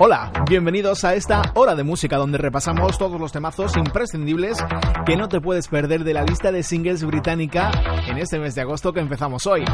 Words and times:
Hola, 0.00 0.32
bienvenidos 0.48 1.04
a 1.04 1.14
esta 1.14 1.52
hora 1.54 1.76
de 1.76 1.84
música 1.84 2.16
donde 2.16 2.36
repasamos 2.36 2.98
todos 2.98 3.20
los 3.20 3.30
temazos 3.30 3.76
imprescindibles 3.76 4.58
que 5.06 5.16
no 5.16 5.28
te 5.28 5.40
puedes 5.40 5.68
perder 5.68 6.02
de 6.02 6.12
la 6.12 6.24
lista 6.24 6.50
de 6.50 6.64
singles 6.64 7.04
británica 7.04 7.70
en 8.08 8.18
este 8.18 8.40
mes 8.40 8.56
de 8.56 8.62
agosto 8.62 8.92
que 8.92 8.98
empezamos 8.98 9.46
hoy. 9.46 9.64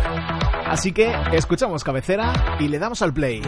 Así 0.66 0.92
que 0.92 1.10
escuchamos 1.32 1.84
cabecera 1.84 2.56
y 2.60 2.68
le 2.68 2.78
damos 2.78 3.00
al 3.00 3.14
play. 3.14 3.40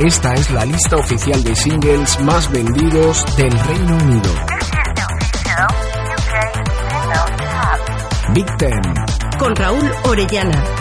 Esta 0.00 0.34
es 0.34 0.50
la 0.50 0.64
lista 0.64 0.96
oficial 0.96 1.44
de 1.44 1.54
singles 1.54 2.20
más 2.22 2.50
vendidos 2.50 3.24
del 3.36 3.52
Reino 3.52 3.96
Unido. 3.98 4.30
Big 8.34 8.56
Ten. 8.56 8.80
Con 9.38 9.54
Raúl 9.54 9.90
Orellana. 10.04 10.79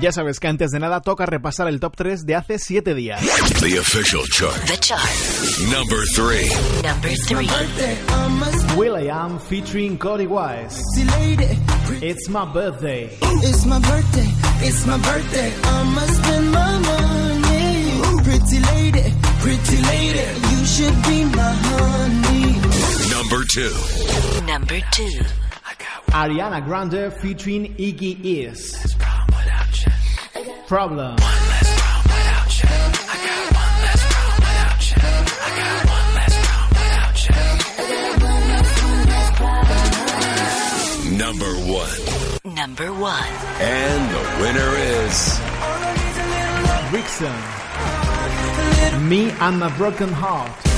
Ya 0.00 0.12
sabes 0.12 0.40
que 0.40 0.48
antes 0.48 0.70
de 0.70 0.80
nada 0.80 1.02
toca 1.02 1.26
repasar 1.26 1.68
el 1.68 1.78
top 1.78 1.94
3 1.94 2.24
de 2.24 2.34
hace 2.34 2.58
7 2.58 2.94
días. 2.94 3.20
The 3.60 3.78
official 3.78 4.24
chart. 4.32 4.56
The 4.66 4.78
chart. 4.78 5.02
Number 5.70 6.02
3. 6.14 6.48
Number 6.82 7.14
3. 7.28 7.46
Will 8.78 8.96
I 8.96 9.10
Am 9.10 9.38
featuring 9.38 9.98
Cody 9.98 10.26
Wise. 10.26 10.80
It's 12.00 12.30
my 12.30 12.46
birthday. 12.46 13.10
It's 13.42 13.66
my 13.66 13.78
birthday, 13.78 14.28
it's 14.66 14.86
my 14.86 14.96
birthday. 14.96 15.52
I'ma 15.64 16.00
spend 16.06 16.50
my 16.50 16.78
money. 16.78 18.00
Pretty 18.24 18.60
lady, 18.72 19.12
pretty 19.40 19.82
lady, 19.82 20.24
you 20.50 20.64
should 20.64 21.02
be 21.02 21.24
my 21.24 21.52
honey. 21.52 22.56
Number 23.10 23.44
2. 23.44 24.46
Number 24.46 24.80
2. 24.92 25.20
Ariana 26.12 26.64
Grande 26.64 27.12
featuring 27.20 27.74
Iggy 27.76 28.18
Is. 28.24 28.96
Problem. 30.70 31.16
Number 41.18 41.52
1. 42.44 42.54
Number 42.54 42.92
1. 42.92 43.24
And 43.60 44.10
the 44.14 44.22
winner 44.40 44.70
is 44.76 45.40
Vixen. 46.92 47.34
Me 49.08 49.30
and 49.40 49.58
my 49.58 49.76
broken 49.76 50.12
heart. 50.12 50.69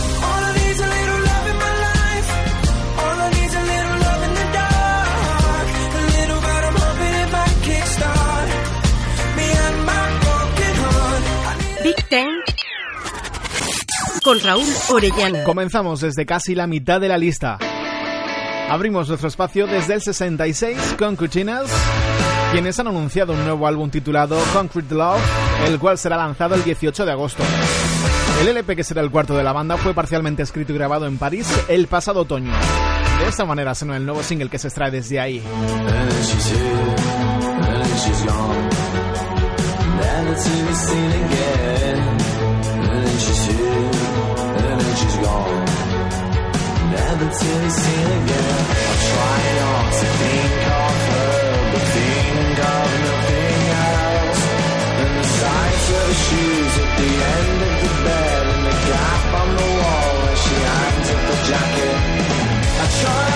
Big 11.83 11.97
Ten 12.08 12.28
con 14.22 14.38
Raúl 14.41 14.66
Orellana. 14.91 15.42
Comenzamos 15.42 16.00
desde 16.00 16.25
casi 16.25 16.55
la 16.55 16.66
mitad 16.66 17.00
de 17.00 17.08
la 17.08 17.19
lista. 17.19 17.58
Abrimos 18.70 19.08
nuestro 19.08 19.28
espacio 19.28 19.66
desde 19.66 19.94
el 19.94 20.00
66 20.00 20.94
con 20.97 21.16
Cuchinas, 21.16 21.64
quienes 22.53 22.78
han 22.78 22.86
anunciado 22.86 23.33
un 23.33 23.42
nuevo 23.44 23.66
álbum 23.66 23.91
titulado 23.91 24.38
Concrete 24.53 24.94
Love, 24.94 25.20
el 25.66 25.78
cual 25.80 25.98
será 25.98 26.16
lanzado 26.16 26.55
el 26.55 26.62
18 26.62 27.05
de 27.05 27.12
agosto. 27.12 27.42
El 28.41 28.48
LP, 28.48 28.77
que 28.77 28.84
será 28.84 29.00
el 29.03 29.10
cuarto 29.10 29.36
de 29.36 29.42
la 29.42 29.53
banda, 29.53 29.77
fue 29.77 29.92
parcialmente 29.92 30.42
escrito 30.42 30.72
y 30.72 30.77
grabado 30.77 31.06
en 31.06 31.19
París 31.19 31.48
el 31.69 31.88
pasado 31.88 32.20
otoño. 32.20 32.53
De 33.20 33.28
esta 33.28 33.44
manera 33.44 33.75
sonó 33.75 33.94
el 33.94 34.06
nuevo 34.06 34.22
single 34.22 34.48
que 34.48 34.58
se 34.58 34.69
extrae 34.69 34.91
desde 34.91 35.19
ahí. 35.20 35.42
I 47.32 48.94
try 49.09 49.41
not 49.60 49.88
to 50.00 50.06
think 50.20 50.60
of 50.69 50.98
her, 51.12 51.32
but 51.72 51.84
think 51.97 52.59
of 52.60 52.88
nothing 53.09 53.62
else. 53.88 54.43
And 55.00 55.12
the 55.16 55.26
of 55.41 55.88
her 55.88 56.12
shoes 56.12 56.75
at 56.84 56.91
the 57.00 57.12
end 57.37 57.59
of 57.69 57.75
the 57.82 57.92
bed, 58.04 58.47
and 58.53 58.62
the 58.69 58.76
gap 58.88 59.25
on 59.41 59.48
the 59.56 59.69
wall 59.81 60.10
where 60.22 60.37
she 60.44 60.56
hangs 60.71 61.09
up 61.10 61.22
jacket. 61.48 61.97
I 62.81 62.87
try. 63.00 63.31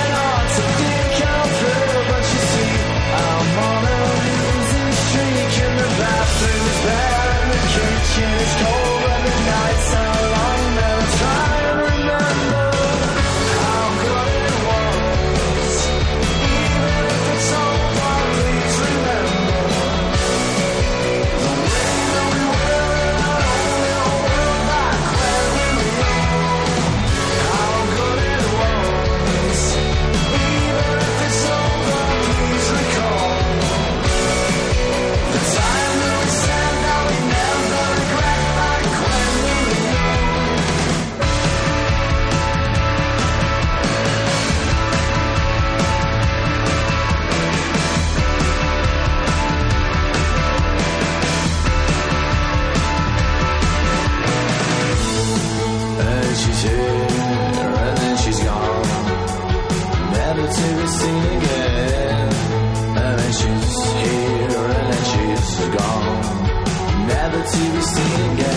to 67.53 67.59
be 67.73 67.81
seen 67.81 68.31
again. 68.33 68.56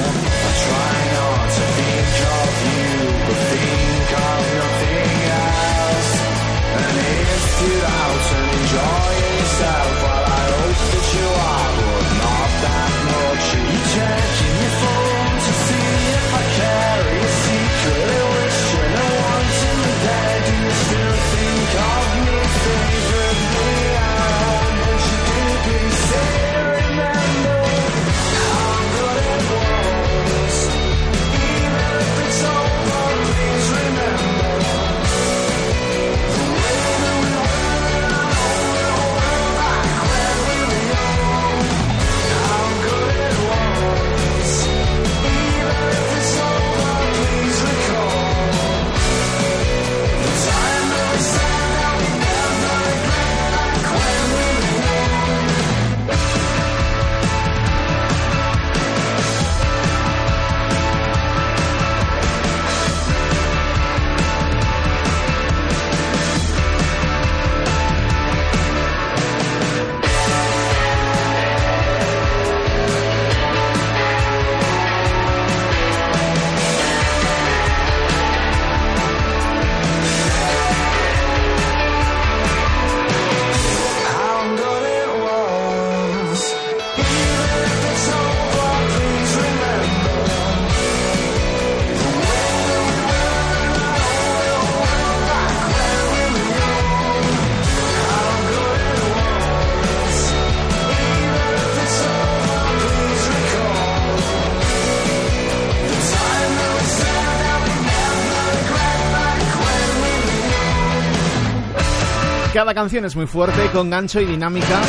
Cada 112.70 112.82
canción 112.82 113.04
es 113.04 113.16
muy 113.16 113.26
fuerte, 113.26 113.68
con 113.74 113.90
gancho 113.90 114.22
y 114.22 114.26
dinámica, 114.26 114.80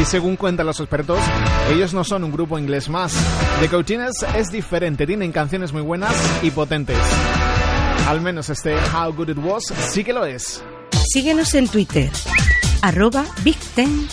y 0.00 0.06
según 0.06 0.36
cuentan 0.36 0.64
los 0.64 0.80
expertos, 0.80 1.18
ellos 1.70 1.92
no 1.92 2.02
son 2.02 2.24
un 2.24 2.32
grupo 2.32 2.58
inglés 2.58 2.88
más. 2.88 3.12
The 3.60 3.68
Coachines 3.68 4.24
es 4.34 4.48
diferente, 4.48 5.06
tienen 5.06 5.32
canciones 5.32 5.70
muy 5.70 5.82
buenas 5.82 6.14
y 6.42 6.50
potentes. 6.50 6.96
Al 8.08 8.22
menos 8.22 8.48
este 8.48 8.74
How 8.74 9.12
Good 9.12 9.28
It 9.28 9.38
Was 9.38 9.64
sí 9.66 10.02
que 10.02 10.14
lo 10.14 10.24
es. 10.24 10.64
Síguenos 11.12 11.52
en 11.52 11.68
Twitter, 11.68 12.10
arroba 12.82 13.24
Big 13.44 13.58
Ten. 13.74 14.08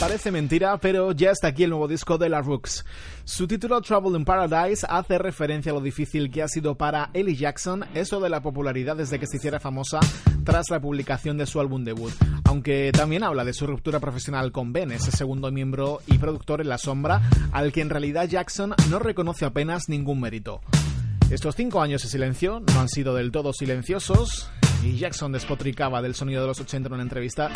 Parece 0.00 0.30
mentira, 0.30 0.78
pero 0.78 1.12
ya 1.12 1.30
está 1.30 1.48
aquí 1.48 1.64
el 1.64 1.70
nuevo 1.70 1.88
disco 1.88 2.18
de 2.18 2.28
la 2.28 2.40
Rooks. 2.40 2.84
Su 3.24 3.46
título 3.46 3.80
Trouble 3.80 4.18
in 4.18 4.24
Paradise 4.24 4.86
hace 4.88 5.18
referencia 5.18 5.72
a 5.72 5.74
lo 5.74 5.80
difícil 5.80 6.30
que 6.30 6.42
ha 6.42 6.48
sido 6.48 6.76
para 6.76 7.10
Ellie 7.14 7.36
Jackson 7.36 7.84
eso 7.94 8.20
de 8.20 8.28
la 8.28 8.42
popularidad 8.42 8.96
desde 8.96 9.18
que 9.18 9.26
se 9.26 9.38
hiciera 9.38 9.60
famosa 9.60 10.00
tras 10.44 10.70
la 10.70 10.80
publicación 10.80 11.38
de 11.38 11.46
su 11.46 11.60
álbum 11.60 11.84
debut, 11.84 12.12
aunque 12.44 12.92
también 12.92 13.24
habla 13.24 13.44
de 13.44 13.54
su 13.54 13.66
ruptura 13.66 14.00
profesional 14.00 14.52
con 14.52 14.72
Ben, 14.72 14.92
ese 14.92 15.10
segundo 15.10 15.50
miembro 15.50 16.00
y 16.06 16.18
productor 16.18 16.60
en 16.60 16.68
la 16.68 16.78
sombra, 16.78 17.22
al 17.52 17.72
que 17.72 17.80
en 17.80 17.90
realidad 17.90 18.28
Jackson 18.28 18.74
no 18.90 18.98
reconoce 18.98 19.44
apenas 19.44 19.88
ningún 19.88 20.20
mérito. 20.20 20.60
Estos 21.30 21.56
cinco 21.56 21.80
años 21.80 22.02
de 22.02 22.08
silencio 22.08 22.60
no 22.60 22.80
han 22.80 22.88
sido 22.88 23.14
del 23.14 23.32
todo 23.32 23.52
silenciosos 23.52 24.50
y 24.84 24.98
Jackson 24.98 25.32
despotricaba 25.32 26.02
del 26.02 26.14
sonido 26.14 26.42
de 26.42 26.48
los 26.48 26.60
80 26.60 26.88
en 26.88 26.92
una 26.92 27.02
entrevista 27.02 27.50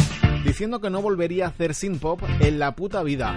diciendo 0.45 0.81
que 0.81 0.91
no 0.91 1.03
volvería 1.03 1.47
a 1.47 1.49
hacer 1.49 1.75
synth 1.75 2.01
pop 2.01 2.23
en 2.41 2.59
la 2.59 2.75
puta 2.75 3.03
vida. 3.03 3.37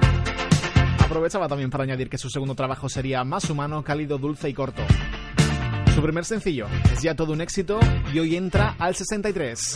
Aprovechaba 0.99 1.47
también 1.47 1.69
para 1.69 1.83
añadir 1.83 2.09
que 2.09 2.17
su 2.17 2.29
segundo 2.29 2.55
trabajo 2.55 2.87
sería 2.87 3.23
más 3.23 3.49
humano, 3.49 3.83
cálido, 3.83 4.17
dulce 4.17 4.49
y 4.49 4.53
corto. 4.53 4.81
Su 5.93 6.01
primer 6.01 6.23
sencillo 6.23 6.67
es 6.93 7.01
ya 7.01 7.15
todo 7.15 7.33
un 7.33 7.41
éxito 7.41 7.79
y 8.13 8.19
hoy 8.19 8.37
entra 8.37 8.75
al 8.79 8.95
63. 8.95 9.75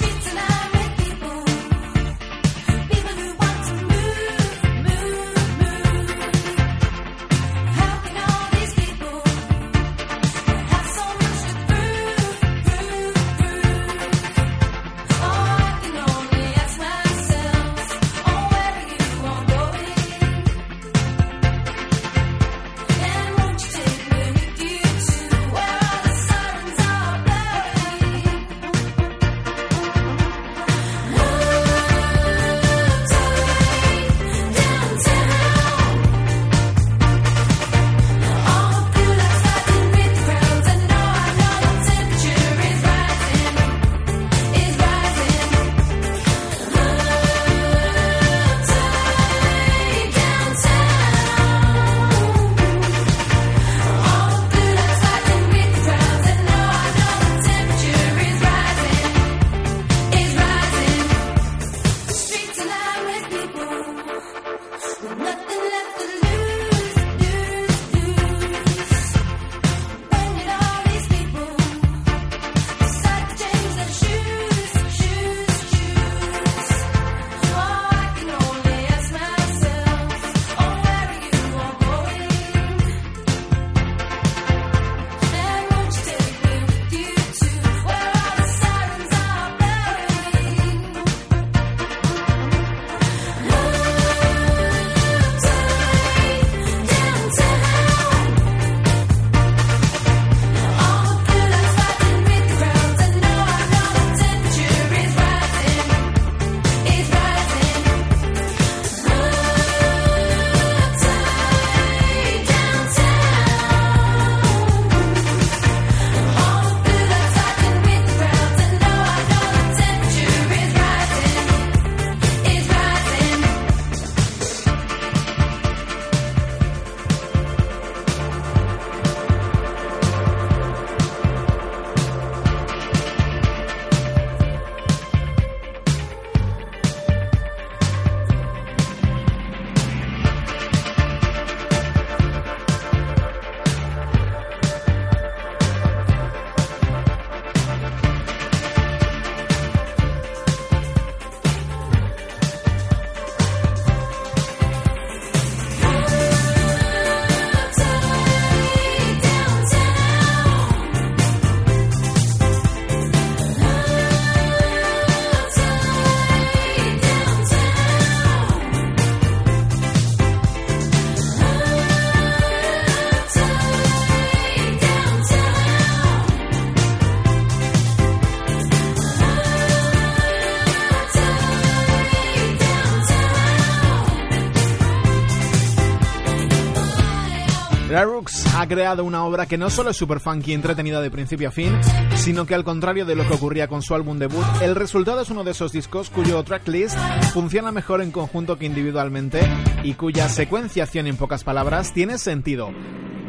Creado 188.67 189.03
una 189.03 189.23
obra 189.25 189.45
que 189.45 189.57
no 189.57 189.69
solo 189.69 189.89
es 189.89 189.97
super 189.97 190.19
funky 190.19 190.51
y 190.51 190.53
entretenida 190.53 191.01
de 191.01 191.11
principio 191.11 191.49
a 191.49 191.51
fin, 191.51 191.71
sino 192.15 192.45
que 192.45 192.55
al 192.55 192.63
contrario 192.63 193.05
de 193.05 193.15
lo 193.15 193.27
que 193.27 193.33
ocurría 193.33 193.67
con 193.67 193.81
su 193.81 193.95
álbum 193.95 194.17
debut, 194.17 194.45
el 194.61 194.75
resultado 194.75 195.21
es 195.21 195.29
uno 195.29 195.43
de 195.43 195.51
esos 195.51 195.71
discos 195.71 196.09
cuyo 196.09 196.43
tracklist 196.43 196.97
funciona 197.33 197.71
mejor 197.71 198.01
en 198.01 198.11
conjunto 198.11 198.57
que 198.57 198.65
individualmente 198.65 199.41
y 199.83 199.93
cuya 199.93 200.29
secuenciación 200.29 201.07
en 201.07 201.17
pocas 201.17 201.43
palabras 201.43 201.93
tiene 201.93 202.17
sentido. 202.17 202.71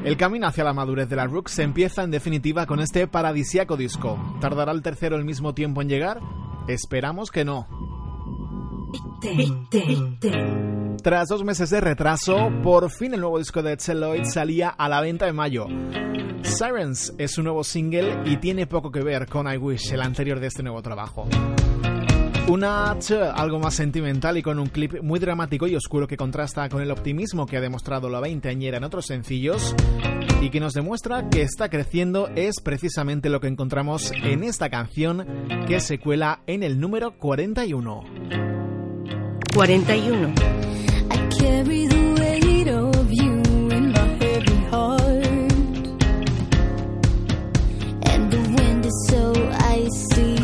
El 0.05 0.17
camino 0.17 0.47
hacia 0.47 0.65
la 0.65 0.73
madurez 0.73 1.09
de 1.09 1.17
la 1.17 1.27
Rooks 1.27 1.53
se 1.53 1.63
empieza 1.65 2.05
en 2.05 2.13
definitiva 2.13 2.67
con 2.67 2.81
este 2.81 3.09
paradisiaco 3.09 3.77
disco. 3.77 4.19
¿Tardará 4.41 4.71
el 4.73 4.83
tercero 4.83 5.17
el 5.17 5.25
mismo 5.25 5.53
tiempo 5.53 5.83
en 5.83 5.89
llegar? 5.89 6.21
Esperamos 6.69 7.31
que 7.31 7.45
no. 7.45 7.67
Tras 11.03 11.29
dos 11.29 11.45
meses 11.45 11.71
de 11.71 11.81
retraso, 11.81 12.51
por 12.63 12.91
fin 12.91 13.15
el 13.15 13.21
nuevo 13.21 13.39
disco 13.39 13.63
de 13.63 13.77
Celloid 13.77 14.25
salía 14.25 14.69
a 14.69 14.89
la 14.89 15.01
venta 15.01 15.29
en 15.29 15.37
mayo. 15.37 15.67
Sirens 16.43 17.15
es 17.19 17.33
su 17.33 17.43
nuevo 17.43 17.65
single 17.65 18.23
y 18.25 18.37
tiene 18.39 18.67
poco 18.67 18.91
que 18.91 19.03
ver 19.03 19.27
con 19.27 19.53
I 19.53 19.57
Wish, 19.57 19.93
el 19.93 20.03
anterior 20.03 20.41
de 20.41 20.49
este 20.49 20.63
nuevo 20.63 20.83
trabajo. 20.83 21.29
Una 22.49 22.97
algo 23.35 23.59
más 23.59 23.75
sentimental 23.75 24.37
y 24.37 24.43
con 24.43 24.61
un 24.61 24.69
clip 24.69 25.03
muy 25.03 25.19
dramático 25.19 25.67
y 25.67 25.75
oscuro 25.75 26.07
que 26.07 26.17
contrasta 26.17 26.69
con 26.69 26.81
el 26.81 26.93
optimismo 26.93 27.45
que 27.47 27.57
ha 27.57 27.61
demostrado 27.61 28.09
la 28.09 28.21
veinteañera 28.21 28.77
en 28.77 28.85
otros 28.85 29.07
sencillos 29.07 29.75
y 30.41 30.51
que 30.51 30.61
nos 30.61 30.73
demuestra 30.73 31.29
que 31.29 31.43
está 31.43 31.69
creciendo 31.69 32.29
es 32.37 32.61
precisamente 32.63 33.31
lo 33.31 33.41
que 33.41 33.49
encontramos 33.49 34.13
en 34.13 34.45
esta 34.45 34.71
canción 34.71 35.27
que 35.67 35.81
se 35.81 35.99
cuela 35.99 36.41
en 36.47 36.63
el 36.63 36.79
número 36.79 37.19
41. 37.19 38.05
41. 39.53 40.56
carry 41.47 41.87
the 41.87 42.05
weight 42.21 42.69
of 42.69 43.13
you 43.13 43.35
in 43.77 43.93
my 43.93 44.09
heavy 44.21 44.59
heart. 44.73 45.45
And 48.13 48.23
the 48.35 48.43
wind 48.57 48.85
is 48.85 48.97
so 49.11 49.25
icy. 49.79 50.36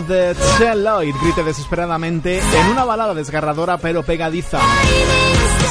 voz 0.00 0.08
de 0.08 0.36
Shell 0.58 0.84
Lloyd 0.84 1.14
grite 1.22 1.42
desesperadamente 1.42 2.38
en 2.38 2.66
una 2.70 2.84
balada 2.84 3.14
desgarradora 3.14 3.78
pero 3.78 4.02
pegadiza. 4.02 4.60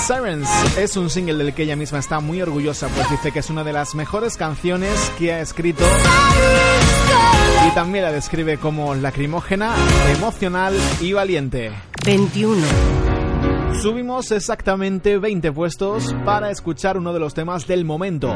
Sirens 0.06 0.50
es 0.78 0.98
un 0.98 1.10
single 1.10 1.36
del 1.36 1.54
que 1.54 1.64
ella 1.64 1.76
misma 1.76 2.00
está 2.00 2.20
muy 2.20 2.42
orgullosa, 2.42 2.88
pues 2.90 3.10
dice 3.10 3.32
que 3.32 3.40
es 3.40 3.50
una 3.50 3.64
de 3.64 3.74
las 3.74 3.96
mejores 3.96 4.36
canciones 4.36 5.12
que 5.18 5.34
ha 5.34 5.40
escrito 5.40 5.84
y 7.68 7.76
también 7.76 8.04
la 8.04 8.12
describe 8.12 8.58
como 8.58 8.96
lacrimógena, 8.96 9.74
emocional 10.16 10.76
y 11.00 11.14
valiente. 11.14 11.72
21. 12.06 12.66
Subimos 13.82 14.32
exactamente 14.32 15.20
20 15.20 15.52
puestos 15.52 16.14
para 16.26 16.52
escuchar 16.52 16.98
uno 16.98 17.14
de 17.14 17.20
los 17.20 17.34
temas 17.34 17.68
del 17.68 17.86
momento. 17.86 18.36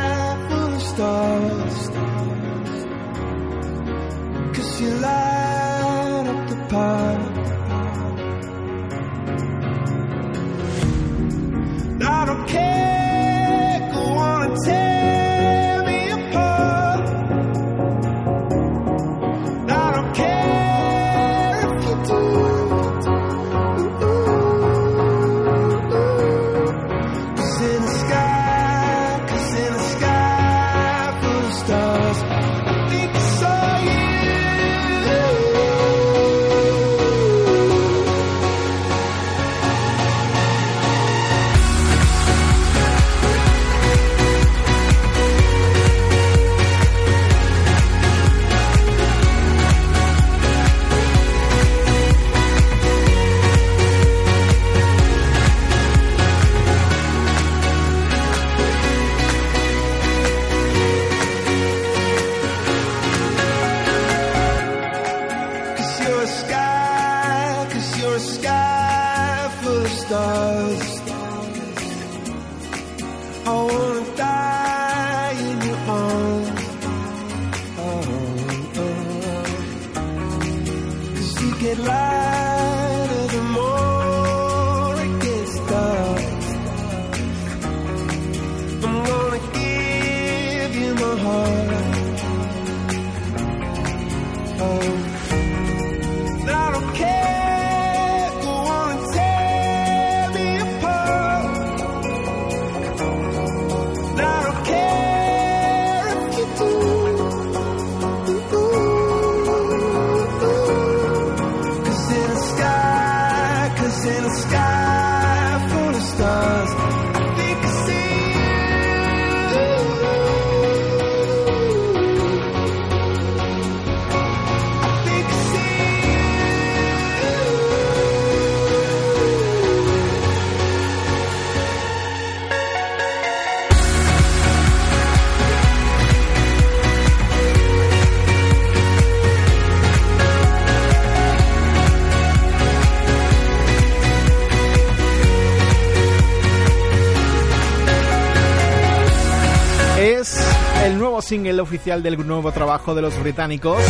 oficial 151.71 152.03
del 152.03 152.27
nuevo 152.27 152.51
trabajo 152.51 152.93
de 152.93 153.01
los 153.01 153.17
británicos, 153.17 153.81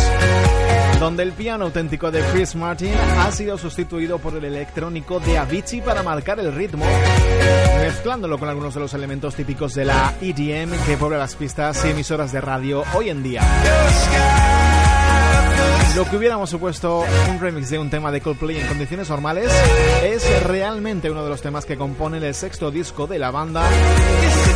donde 0.99 1.23
el 1.23 1.31
piano 1.31 1.65
auténtico 1.65 2.11
de 2.11 2.21
Chris 2.31 2.53
Martin 2.55 2.93
ha 3.17 3.31
sido 3.31 3.57
sustituido 3.57 4.19
por 4.19 4.35
el 4.35 4.45
electrónico 4.45 5.19
de 5.19 5.39
Avicii 5.39 5.81
para 5.81 6.03
marcar 6.03 6.39
el 6.39 6.53
ritmo, 6.53 6.85
mezclándolo 7.79 8.37
con 8.37 8.49
algunos 8.49 8.75
de 8.75 8.81
los 8.81 8.93
elementos 8.93 9.33
típicos 9.33 9.73
de 9.73 9.85
la 9.85 10.13
EDM 10.21 10.77
que 10.85 10.95
puebla 10.95 11.17
las 11.17 11.35
pistas 11.35 11.83
y 11.85 11.89
emisoras 11.89 12.31
de 12.31 12.39
radio 12.39 12.83
hoy 12.93 13.09
en 13.09 13.23
día. 13.23 13.41
Lo 15.95 16.05
que 16.05 16.15
hubiéramos 16.15 16.49
supuesto 16.49 17.03
un 17.29 17.39
remix 17.39 17.69
de 17.69 17.77
un 17.77 17.89
tema 17.89 18.11
de 18.11 18.21
Coldplay 18.21 18.57
en 18.57 18.67
condiciones 18.67 19.09
normales 19.09 19.51
es 20.03 20.43
realmente 20.43 21.11
uno 21.11 21.23
de 21.23 21.29
los 21.29 21.41
temas 21.41 21.65
que 21.65 21.75
componen 21.75 22.23
el 22.23 22.33
sexto 22.33 22.71
disco 22.71 23.07
de 23.07 23.19
la 23.19 23.29
banda, 23.29 23.63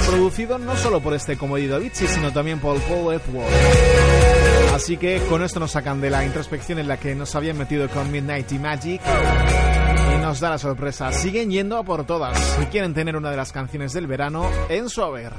producido 0.08 0.58
no 0.58 0.78
solo 0.78 1.02
por 1.02 1.14
este 1.14 1.38
comedido 1.38 1.76
Avicii, 1.76 2.08
sino 2.08 2.32
también 2.32 2.60
por 2.60 2.80
Paul 2.82 3.14
Epworth. 3.14 3.50
Así 4.74 4.98
que 4.98 5.22
con 5.30 5.44
esto 5.44 5.60
nos 5.60 5.72
sacan 5.72 6.00
de 6.00 6.10
la 6.10 6.26
introspección 6.26 6.80
en 6.80 6.88
la 6.88 6.98
que 6.98 7.16
nos 7.16 7.36
habían 7.36 7.58
metido 7.58 7.90
con 7.90 8.12
Midnight 8.12 8.52
y 8.54 8.60
Magic 8.60 9.02
y 10.16 10.22
nos 10.22 10.40
da 10.40 10.52
la 10.52 10.58
sorpresa. 10.58 11.12
Siguen 11.12 11.52
yendo 11.52 11.78
a 11.78 11.84
por 11.84 12.06
todas 12.06 12.58
y 12.62 12.66
quieren 12.68 12.94
tener 12.94 13.16
una 13.16 13.30
de 13.30 13.38
las 13.38 13.52
canciones 13.52 13.94
del 13.94 14.08
verano 14.08 14.50
en 14.70 14.90
su 14.90 15.02
haber. 15.02 15.34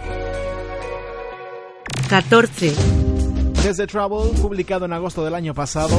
14. 2.09 3.36
Desde 3.67 3.89
Trouble, 3.89 4.31
publicado 4.41 4.85
en 4.85 4.93
agosto 4.93 5.25
del 5.25 5.35
año 5.35 5.53
pasado, 5.53 5.99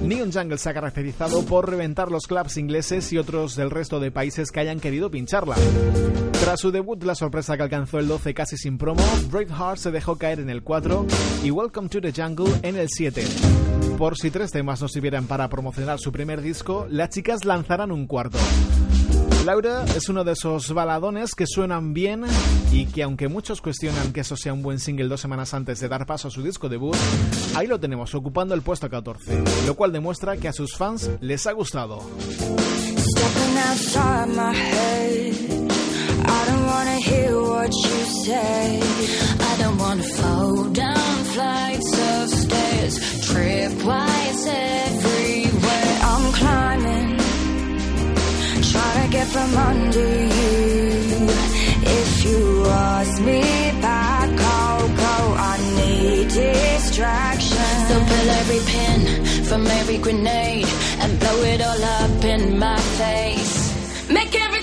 Neon 0.00 0.30
Jungle 0.30 0.58
se 0.58 0.70
ha 0.70 0.74
caracterizado 0.74 1.44
por 1.44 1.68
reventar 1.68 2.08
los 2.08 2.28
clubs 2.28 2.56
ingleses 2.56 3.12
y 3.12 3.18
otros 3.18 3.56
del 3.56 3.68
resto 3.68 3.98
de 3.98 4.12
países 4.12 4.52
que 4.52 4.60
hayan 4.60 4.78
querido 4.78 5.10
pincharla. 5.10 5.56
Tras 6.40 6.60
su 6.60 6.70
debut, 6.70 7.02
la 7.02 7.16
sorpresa 7.16 7.56
que 7.56 7.64
alcanzó 7.64 7.98
el 7.98 8.06
12 8.06 8.32
casi 8.32 8.56
sin 8.56 8.78
promo, 8.78 9.02
Braveheart 9.28 9.78
se 9.78 9.90
dejó 9.90 10.18
caer 10.18 10.38
en 10.38 10.50
el 10.50 10.62
4 10.62 11.06
y 11.42 11.50
Welcome 11.50 11.88
to 11.88 12.00
the 12.00 12.12
Jungle 12.12 12.54
en 12.62 12.76
el 12.76 12.86
7. 12.88 13.24
Por 13.98 14.16
si 14.16 14.30
tres 14.30 14.52
temas 14.52 14.80
no 14.80 14.86
sirvieran 14.86 15.26
para 15.26 15.48
promocionar 15.48 15.98
su 15.98 16.12
primer 16.12 16.40
disco, 16.40 16.86
las 16.88 17.08
chicas 17.08 17.44
lanzarán 17.44 17.90
un 17.90 18.06
cuarto. 18.06 18.38
Laura 19.44 19.84
es 19.96 20.08
uno 20.08 20.22
de 20.22 20.32
esos 20.32 20.72
baladones 20.72 21.34
que 21.34 21.46
suenan 21.46 21.94
bien 21.94 22.24
y 22.70 22.86
que 22.86 23.02
aunque 23.02 23.28
muchos 23.28 23.60
cuestionan 23.62 24.12
que 24.12 24.20
eso 24.20 24.36
sea 24.36 24.52
un 24.52 24.62
buen 24.62 24.78
single 24.78 25.08
dos 25.08 25.20
semanas 25.20 25.54
antes 25.54 25.80
de 25.80 25.88
dar 25.88 26.04
paso 26.06 26.28
a 26.28 26.30
su 26.30 26.42
disco 26.42 26.68
debut, 26.68 26.96
ahí 27.54 27.66
lo 27.66 27.80
tenemos 27.80 28.14
ocupando 28.14 28.54
el 28.54 28.62
puesto 28.62 28.90
14, 28.90 29.42
lo 29.66 29.74
cual 29.74 29.92
demuestra 29.92 30.36
que 30.36 30.48
a 30.48 30.52
sus 30.52 30.76
fans 30.76 31.10
les 31.20 31.46
ha 31.46 31.52
gustado. 31.52 32.02
To 48.94 49.08
get 49.08 49.28
from 49.28 49.56
under 49.56 50.10
you. 50.38 51.28
If 52.00 52.24
you 52.24 52.66
ask 52.66 53.22
me 53.22 53.40
back, 53.80 54.28
go. 54.36 54.54
I 55.52 55.56
need 55.78 56.28
distraction. 56.28 57.72
So 57.88 57.94
pull 58.10 58.28
every 58.40 58.62
pin 58.72 59.00
from 59.44 59.66
every 59.66 59.98
grenade 59.98 60.66
and 61.00 61.18
blow 61.20 61.42
it 61.52 61.60
all 61.60 61.84
up 62.00 62.24
in 62.24 62.58
my 62.58 62.78
face. 63.00 64.10
Make 64.10 64.34
everything 64.34 64.59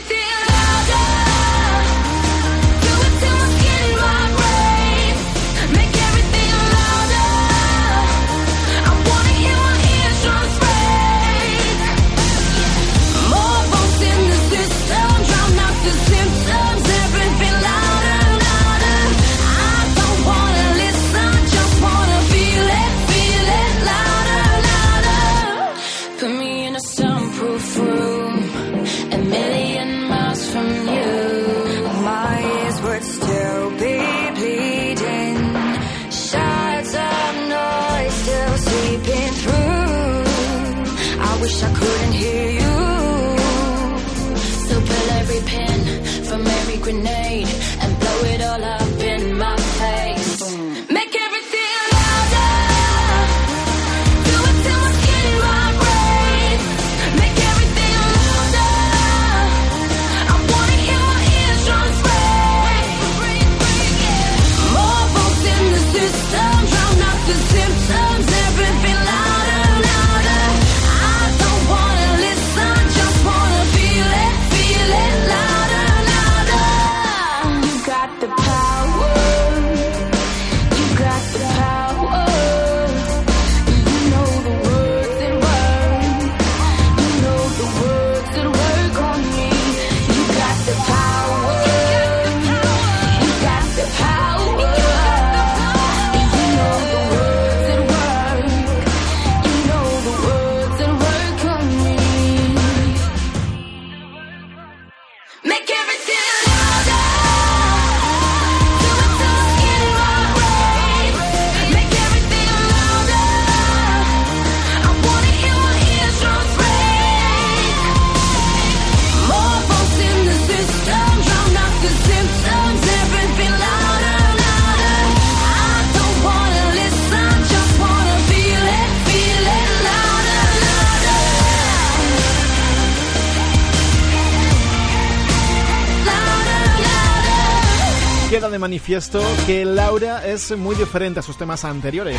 que 139.46 139.66
Laura 139.66 140.26
es 140.26 140.56
muy 140.56 140.74
diferente 140.74 141.20
a 141.20 141.22
sus 141.22 141.38
temas 141.38 141.66
anteriores. 141.66 142.18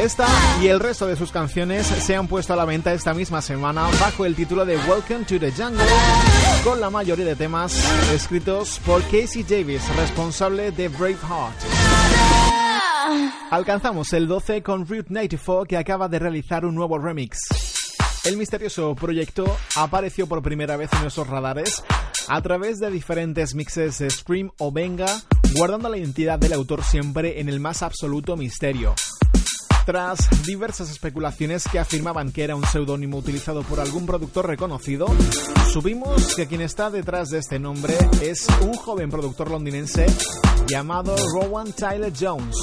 Esta 0.00 0.26
y 0.62 0.68
el 0.68 0.80
resto 0.80 1.06
de 1.06 1.14
sus 1.14 1.30
canciones 1.30 1.86
se 1.86 2.16
han 2.16 2.26
puesto 2.26 2.54
a 2.54 2.56
la 2.56 2.64
venta 2.64 2.90
esta 2.94 3.12
misma 3.12 3.42
semana 3.42 3.86
bajo 4.00 4.24
el 4.24 4.34
título 4.34 4.64
de 4.64 4.78
Welcome 4.78 5.26
to 5.26 5.38
the 5.38 5.52
Jungle, 5.52 5.84
con 6.64 6.80
la 6.80 6.88
mayoría 6.88 7.26
de 7.26 7.36
temas 7.36 7.74
escritos 8.14 8.80
por 8.86 9.02
Casey 9.02 9.42
Davis, 9.42 9.82
responsable 9.94 10.72
de 10.72 10.88
Braveheart. 10.88 11.54
Alcanzamos 13.50 14.10
el 14.14 14.26
12 14.26 14.62
con 14.62 14.88
Route 14.88 15.10
94 15.10 15.66
que 15.66 15.76
acaba 15.76 16.08
de 16.08 16.18
realizar 16.18 16.64
un 16.64 16.74
nuevo 16.74 16.98
remix. 16.98 17.36
El 18.24 18.38
misterioso 18.38 18.94
proyecto 18.94 19.44
apareció 19.76 20.26
por 20.26 20.40
primera 20.40 20.78
vez 20.78 20.90
en 20.94 21.02
nuestros 21.02 21.26
radares 21.26 21.84
a 22.28 22.42
través 22.42 22.80
de 22.80 22.90
diferentes 22.90 23.54
mixes 23.54 23.98
de 23.98 24.10
Scream 24.10 24.50
o 24.58 24.72
Venga, 24.72 25.06
guardando 25.56 25.88
la 25.88 25.98
identidad 25.98 26.38
del 26.38 26.52
autor 26.52 26.82
siempre 26.82 27.40
en 27.40 27.48
el 27.48 27.60
más 27.60 27.82
absoluto 27.82 28.36
misterio. 28.36 28.94
Tras 29.84 30.18
diversas 30.46 30.90
especulaciones 30.90 31.64
que 31.70 31.78
afirmaban 31.78 32.32
que 32.32 32.44
era 32.44 32.56
un 32.56 32.64
seudónimo 32.64 33.18
utilizado 33.18 33.62
por 33.62 33.80
algún 33.80 34.06
productor 34.06 34.46
reconocido, 34.46 35.06
supimos 35.72 36.34
que 36.34 36.46
quien 36.46 36.62
está 36.62 36.90
detrás 36.90 37.28
de 37.28 37.38
este 37.38 37.58
nombre 37.58 37.94
es 38.22 38.46
un 38.62 38.74
joven 38.74 39.10
productor 39.10 39.50
londinense 39.50 40.06
llamado 40.66 41.14
Rowan 41.34 41.72
Tyler 41.72 42.12
Jones. 42.18 42.56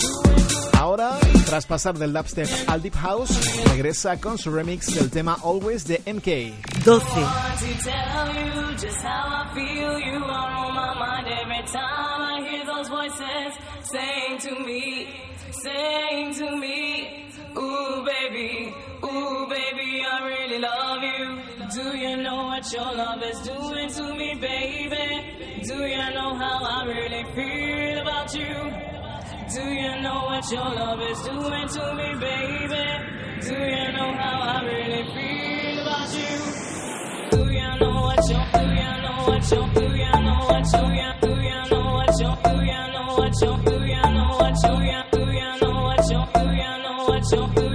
Ahora, 0.73 1.19
tras 1.45 1.67
pasar 1.67 1.95
del 1.99 2.11
dubstep 2.11 2.49
al 2.67 2.81
deep 2.81 2.95
house, 2.95 3.29
regresa 3.65 4.19
con 4.19 4.39
su 4.39 4.49
remix 4.49 4.95
del 4.95 5.11
tema 5.11 5.37
Always 5.43 5.85
de 5.85 6.01
MK. 6.11 6.70
12. 6.83 7.03
to 7.03 7.83
tell 7.83 8.33
you 8.33 8.75
just 8.75 9.01
how 9.01 9.45
I 9.45 9.53
feel. 9.53 9.99
You 9.99 10.23
are 10.23 10.51
on 10.65 10.73
my 10.73 10.93
mind 10.97 11.27
every 11.27 11.63
time 11.67 12.21
I 12.33 12.47
hear 12.49 12.65
those 12.65 12.87
voices 12.87 13.53
saying 13.83 14.39
to 14.39 14.65
me, 14.65 15.13
saying 15.51 16.33
to 16.35 16.57
me, 16.57 17.29
Ooh, 17.55 18.03
baby, 18.03 18.73
ooh, 19.03 19.47
baby, 19.47 20.03
I 20.09 20.25
really 20.25 20.57
love 20.57 21.03
you. 21.03 21.41
Do 21.69 21.97
you 21.97 22.17
know 22.17 22.45
what 22.45 22.73
your 22.73 22.91
love 22.95 23.21
is 23.21 23.39
doing 23.41 23.89
to 23.97 24.15
me, 24.15 24.33
baby? 24.41 25.61
Do 25.63 25.85
you 25.85 26.09
know 26.17 26.33
how 26.35 26.63
I 26.63 26.85
really 26.87 27.23
feel 27.35 28.01
about 28.01 28.33
you? 28.33 28.55
Do 29.53 29.63
you 29.69 30.01
know 30.01 30.23
what 30.25 30.51
your 30.51 30.69
love 30.81 31.01
is 31.01 31.21
doing 31.21 31.67
to 31.75 31.93
me, 31.93 32.09
baby? 32.27 32.85
Do 33.41 33.53
you 33.53 33.91
know 33.91 34.13
how 34.17 34.41
I 34.41 34.63
really 34.65 35.03
feel 35.13 35.60
about 36.01 36.17
you? 36.17 36.33
Do 37.31 37.51
you 37.51 37.69
know 37.79 38.01
what 38.01 38.19
you 38.29 38.39
do 38.53 38.63
you 38.73 38.91
know 39.03 39.17
what 39.27 39.51
you 39.51 39.61
do 39.75 39.85
you 39.95 40.21
know 40.21 40.39
what 40.47 40.61
you 40.61 42.31
you 47.31 47.47
do 47.55 47.71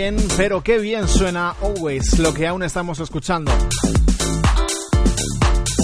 bien, 0.00 0.16
pero 0.38 0.62
qué 0.62 0.78
bien 0.78 1.06
suena 1.06 1.54
Always, 1.60 2.18
lo 2.18 2.32
que 2.32 2.46
aún 2.46 2.62
estamos 2.62 3.00
escuchando. 3.00 3.52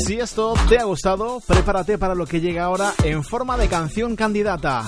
Si 0.07 0.14
esto 0.14 0.55
te 0.70 0.79
ha 0.79 0.85
gustado, 0.85 1.42
prepárate 1.46 1.98
para 1.98 2.14
lo 2.14 2.24
que 2.24 2.40
llega 2.40 2.64
ahora 2.64 2.94
en 3.05 3.22
forma 3.22 3.59
de 3.59 3.68
canción 3.68 4.16
candidata. 4.16 4.87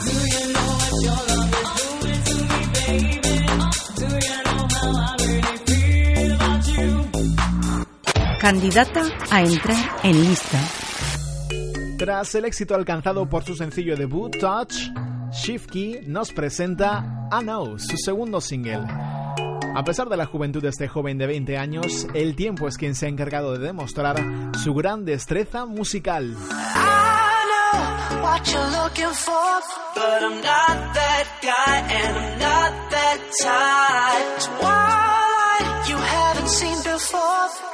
Candidata 8.40 9.02
a 9.30 9.42
entrar 9.42 9.96
en 10.04 10.22
lista. 10.22 10.58
Tras 11.98 12.34
el 12.34 12.46
éxito 12.46 12.74
alcanzado 12.74 13.28
por 13.28 13.44
su 13.44 13.54
sencillo 13.54 13.94
debut 13.94 14.38
Touch, 14.38 14.74
Shifky 15.32 15.98
nos 16.06 16.32
presenta 16.32 17.18
Know, 17.42 17.78
su 17.78 17.96
segundo 17.98 18.40
single. 18.40 19.07
A 19.78 19.84
pesar 19.84 20.08
de 20.08 20.16
la 20.16 20.26
juventud 20.26 20.60
de 20.60 20.70
este 20.70 20.88
joven 20.88 21.18
de 21.18 21.28
20 21.28 21.56
años, 21.56 22.08
el 22.12 22.34
tiempo 22.34 22.66
es 22.66 22.76
quien 22.76 22.96
se 22.96 23.06
ha 23.06 23.08
encargado 23.08 23.52
de 23.52 23.64
demostrar 23.64 24.16
su 24.60 24.74
gran 24.74 25.04
destreza 25.04 25.66
musical. 25.66 26.36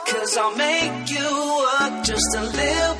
Cause 0.06 0.36
I'll 0.36 0.56
make 0.56 1.10
you 1.10 1.30
work 1.58 2.04
just 2.04 2.36
a 2.36 2.42
little 2.42 2.93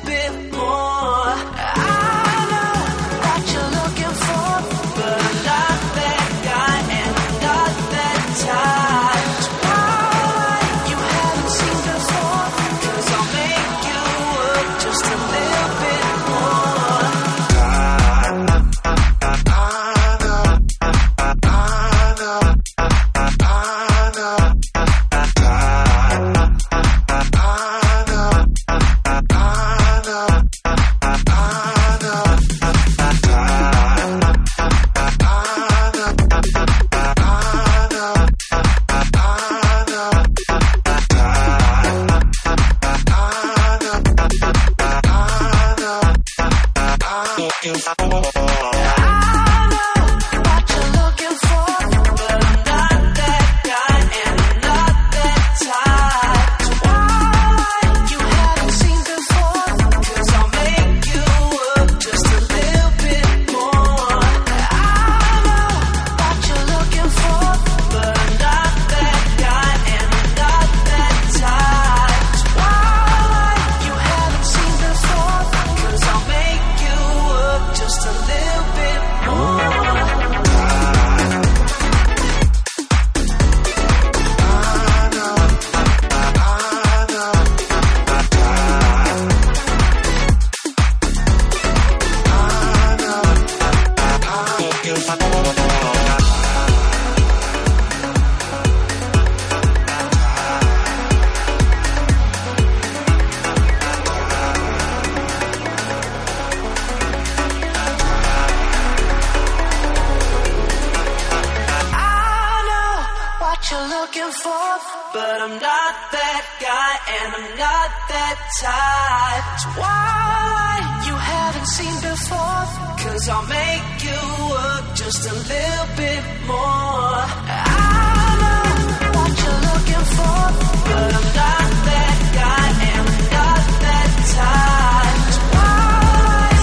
looking 114.15 114.33
for, 114.41 114.67
but 115.13 115.41
I'm 115.41 115.59
not 115.59 115.93
that 116.11 116.45
guy 116.61 116.93
and 117.15 117.35
I'm 117.35 117.49
not 117.57 117.89
that 118.11 118.37
type. 118.63 119.45
It's 119.55 119.67
why 119.75 120.79
you 121.07 121.15
haven't 121.15 121.67
seen 121.67 121.95
before, 121.99 122.63
cause 123.03 123.29
I'll 123.29 123.47
make 123.47 124.03
you 124.07 124.21
work 124.55 124.95
just 124.95 125.21
a 125.25 125.35
little 125.35 125.89
bit 125.97 126.23
more. 126.47 127.19
I 127.59 128.39
know 128.41 129.19
what 129.19 129.31
you're 129.43 129.61
looking 129.69 130.05
for, 130.15 130.41
but 130.87 131.09
I'm 131.19 131.29
not 131.41 131.69
that 131.89 132.17
guy 132.39 132.67
and 132.87 133.03
I'm 133.03 133.19
not 133.35 133.63
that 133.83 134.11
type. 134.35 134.84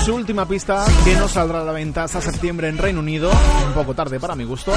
Su 0.04 0.14
última 0.16 0.46
pista, 0.46 0.84
que 1.04 1.14
no 1.14 1.28
saldrá 1.28 1.60
a 1.60 1.64
la 1.64 1.70
venta 1.70 2.02
hasta 2.02 2.20
septiembre 2.20 2.68
en 2.68 2.76
Reino 2.76 2.98
Unido, 2.98 3.30
un 3.66 3.72
poco 3.72 3.94
tarde 3.94 4.18
para 4.18 4.34
mi 4.34 4.42
gusto, 4.42 4.72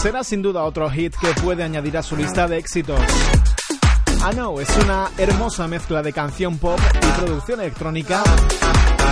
será 0.00 0.22
sin 0.22 0.40
duda 0.40 0.62
otro 0.62 0.88
hit 0.88 1.14
que 1.16 1.28
puede 1.42 1.64
añadir 1.64 1.96
a 1.98 2.02
su 2.02 2.16
lista 2.16 2.46
de 2.46 2.58
éxitos. 2.58 3.00
I 4.30 4.34
Know 4.34 4.60
es 4.60 4.68
una 4.84 5.10
hermosa 5.18 5.66
mezcla 5.66 6.00
de 6.00 6.12
canción 6.12 6.58
pop 6.58 6.78
y 6.94 7.20
producción 7.20 7.60
electrónica, 7.60 8.22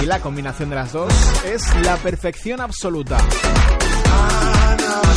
y 0.01 0.07
la 0.07 0.21
combinación 0.21 0.71
de 0.71 0.77
las 0.77 0.93
dos 0.93 1.13
es 1.45 1.63
la 1.85 1.97
perfección 1.97 2.61
absoluta. 2.61 3.19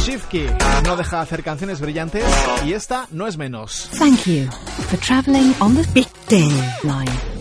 Shifky 0.03 0.47
no 0.83 0.97
deja 0.97 1.17
de 1.17 1.21
hacer 1.21 1.43
canciones 1.43 1.79
brillantes 1.79 2.25
y 2.65 2.73
esta 2.73 3.07
no 3.11 3.27
es 3.27 3.37
menos. 3.37 3.89
Thank 3.97 4.25
you 4.25 4.49
for 4.89 4.99
traveling 4.99 5.53
on 5.59 5.75
the 5.75 5.87
Big 5.93 6.07
Ten 6.27 6.49
line. 6.83 7.32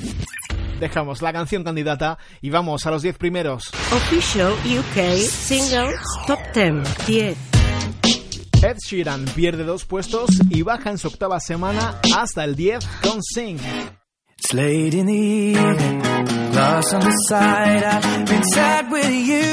Dejamos 0.82 1.22
la 1.22 1.32
canción 1.32 1.62
candidata 1.62 2.18
y 2.40 2.50
vamos 2.50 2.84
a 2.86 2.90
los 2.90 3.02
10 3.02 3.16
primeros. 3.16 3.70
Official 3.92 4.52
UK 4.52 5.16
Singles 5.16 6.00
Top 6.26 6.40
10. 6.52 7.06
10. 7.06 7.38
Ed 8.64 8.76
Sheeran 8.84 9.24
pierde 9.26 9.62
dos 9.62 9.84
puestos 9.84 10.30
y 10.50 10.62
baja 10.62 10.90
en 10.90 10.98
su 10.98 11.06
octava 11.06 11.38
semana 11.38 12.00
hasta 12.16 12.42
el 12.42 12.56
10 12.56 12.84
con 13.00 13.22
Sing. 13.22 13.60
It's 14.36 14.52
late 14.52 14.96
in 14.96 15.06
the 15.06 15.12
evening, 15.12 16.02
lost 16.52 16.94
on 16.94 17.00
the 17.02 17.16
side. 17.28 17.84
I've 17.84 18.26
been 18.26 18.42
sad 18.42 18.90
with 18.90 19.08
you 19.08 19.52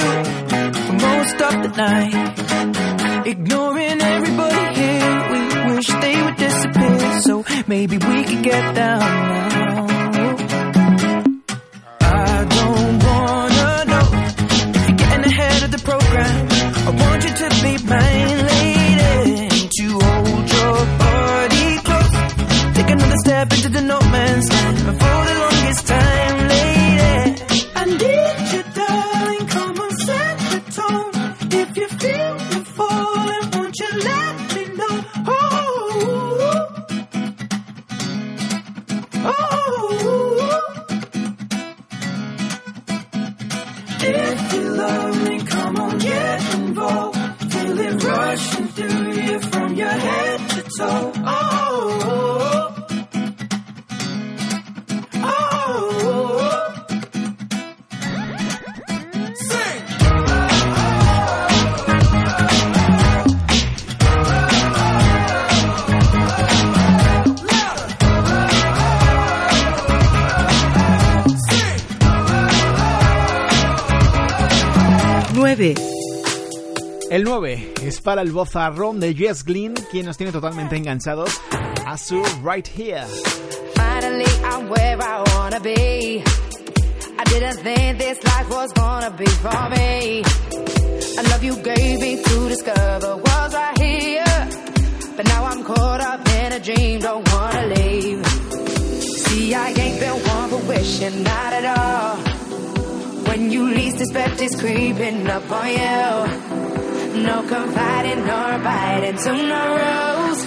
for 0.87 0.93
most 0.93 1.41
of 1.43 1.61
the 1.61 1.69
night. 1.77 3.27
Ignoring 3.27 4.01
everybody 4.01 4.79
here, 4.79 5.29
we 5.29 5.75
wish 5.75 5.87
they 5.89 6.23
would 6.23 6.37
disappear. 6.37 7.21
So 7.21 7.45
maybe 7.67 7.99
we 7.99 8.23
could 8.23 8.41
get 8.41 8.73
down 8.73 8.99
now. 8.99 9.58
Lady. 17.89 19.49
To 19.77 19.85
hold 19.99 20.45
your 20.51 20.77
body 21.03 21.77
close. 21.87 22.13
Take 22.75 22.89
another 22.89 23.17
step 23.23 23.51
into 23.53 23.69
the 23.69 23.81
no 23.81 23.99
man's 23.99 24.49
land. 24.49 24.77
And 24.77 24.99
for 24.99 25.19
the 25.29 25.35
longest 25.43 25.87
time, 25.87 26.37
lady. 26.49 27.43
I 27.75 27.85
need 27.85 28.48
9 77.39 77.73
es 77.83 78.01
para 78.01 78.21
el 78.21 78.33
vozarrón 78.33 78.99
de 78.99 79.15
Jess 79.15 79.45
Glynn, 79.45 79.73
quien 79.91 80.05
nos 80.05 80.17
tiene 80.17 80.33
totalmente 80.33 80.75
enganchados 80.75 81.39
a 81.85 81.97
su 81.97 82.21
Right 82.43 82.67
Here. 82.67 83.05
Finally, 83.75 84.25
I'm 84.43 84.67
where 84.67 84.97
I 85.01 85.23
wanna 85.33 85.61
be. 85.61 86.21
I 87.17 87.23
didn't 87.29 87.59
think 87.63 87.97
this 87.97 88.21
life 88.25 88.49
was 88.49 88.73
gonna 88.73 89.11
be 89.11 89.25
for 89.25 89.69
me. 89.69 90.21
I 90.21 91.21
love 91.31 91.41
you 91.41 91.55
gave 91.63 92.01
me 92.01 92.21
to 92.21 92.49
discover 92.49 93.15
was 93.15 93.53
right 93.53 93.79
here. 93.79 94.49
But 95.15 95.25
now 95.27 95.45
I'm 95.45 95.63
caught 95.63 96.01
up 96.01 96.27
in 96.43 96.51
a 96.51 96.59
dream, 96.59 96.99
don't 96.99 97.25
wanna 97.31 97.67
leave. 97.67 98.25
See, 98.25 99.53
I 99.55 99.69
ain't 99.69 99.99
been 100.01 100.19
one 100.27 100.49
for 100.49 100.67
wishing, 100.67 101.23
not 101.23 101.53
at 101.53 101.77
all. 101.77 102.17
When 103.29 103.49
you 103.49 103.69
least 103.69 104.01
expect 104.01 104.41
it's 104.41 104.59
creeping 104.59 105.25
up 105.27 105.49
on 105.49 105.69
you. 105.69 106.68
No 107.25 107.43
confiding 107.43 108.25
nor 108.25 108.59
biting 108.63 109.17
to 109.17 109.31
no 109.33 109.63
rules. 109.75 110.39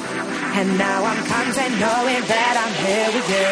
And 0.58 0.78
now 0.78 1.04
I'm 1.04 1.24
content 1.26 1.72
knowing 1.80 2.22
that 2.32 2.54
I'm 2.62 2.74
here 2.86 3.10
with 3.16 3.28
you. 3.36 3.50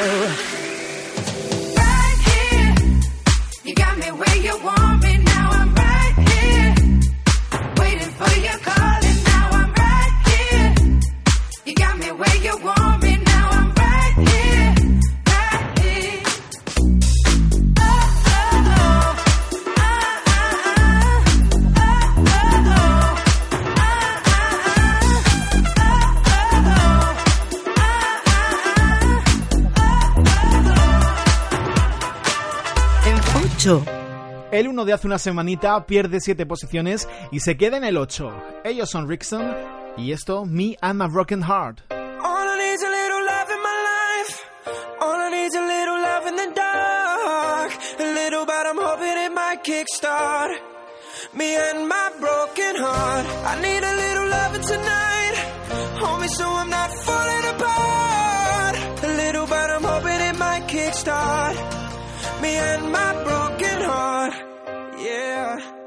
Right 1.77 2.19
here, 2.31 2.75
you 3.65 3.75
got 3.75 3.99
me 3.99 4.11
where 4.21 4.37
you 4.37 4.57
want 4.65 5.00
8. 33.61 33.85
El 34.53 34.69
1 34.69 34.85
de 34.87 34.95
hace 34.95 35.07
una 35.07 35.19
semanita 35.19 35.85
pierde 35.85 36.23
7 36.23 36.47
posiciones 36.47 37.07
y 37.31 37.41
se 37.41 37.59
queda 37.59 37.77
en 37.77 37.85
el 37.85 37.99
8. 37.99 38.33
Ellos 38.65 38.89
son 38.89 39.07
Rickson 39.07 39.55
y 39.99 40.13
esto, 40.13 40.47
Me 40.47 40.79
and 40.81 40.99
My 40.99 41.09
Broken 41.13 41.43
Heart. 41.43 41.83
All 41.91 41.99
I 41.99 42.57
need's 42.57 42.83
a 42.83 42.89
little 42.89 43.23
love 43.23 43.51
in 43.51 43.61
my 43.61 43.77
life. 43.91 44.41
All 45.03 45.21
I 45.21 45.31
need's 45.31 45.55
a 45.55 45.61
little 45.61 46.01
love 46.01 46.27
in 46.27 46.37
the 46.37 46.55
dark. 46.55 47.73
A 47.99 48.15
little, 48.15 48.47
but 48.47 48.67
I'm 48.67 48.79
hoping 48.79 49.27
it 49.27 49.33
might 49.35 49.63
kickstart 49.63 50.57
me 51.35 51.55
and 51.55 51.87
my 51.87 52.13
broken 52.19 52.77
heart. 52.77 53.27
I 53.45 53.61
need 53.61 53.85
a 53.85 53.95
little 53.95 54.29
loving 54.31 54.63
tonight. 54.63 55.35
Hold 56.01 56.21
me 56.23 56.29
so 56.29 56.47
I'm 56.47 56.71
not 56.71 56.91
falling 57.05 57.55
apart. 57.55 57.80
And 62.69 62.93
my 62.93 63.13
broken 63.25 63.81
heart. 63.91 64.35
Yeah. 64.99 65.80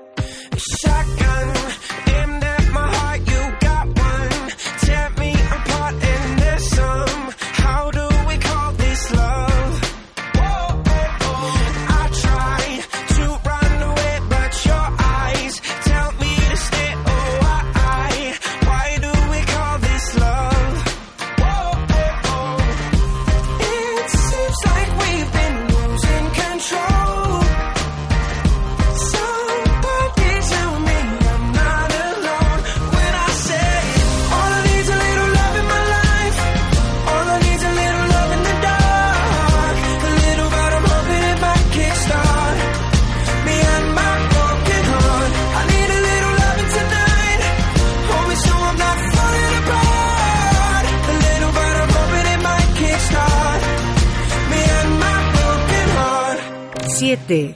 7. 57.28 57.53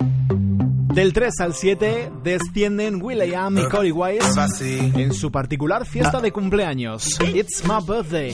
Del 0.93 1.13
3 1.13 1.39
al 1.41 1.53
7 1.53 2.11
descienden 2.23 3.01
Will.i.am 3.01 3.57
y 3.57 3.65
Corey 3.69 3.91
Wise 3.91 4.25
en 4.95 5.13
su 5.13 5.31
particular 5.31 5.85
fiesta 5.85 6.21
de 6.21 6.31
cumpleaños. 6.31 7.19
It's 7.33 7.63
my 7.65 7.79
birthday. 7.85 8.33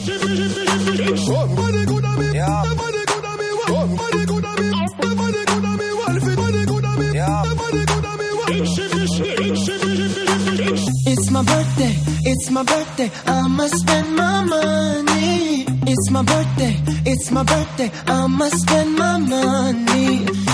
It's 11.06 11.30
my 11.30 11.42
birthday, 11.42 11.92
it's 12.24 12.50
my 12.50 12.62
birthday, 12.62 13.10
I 13.26 13.48
must 13.48 13.74
spend 13.76 14.16
my 14.16 14.44
money. 14.44 15.64
It's 15.86 16.10
my 16.10 16.22
birthday, 16.22 16.80
it's 17.06 17.30
my 17.30 17.42
birthday, 17.42 17.90
I 18.06 18.26
must 18.26 18.56
spend 18.62 18.96
my 18.96 19.18
money. 19.18 20.53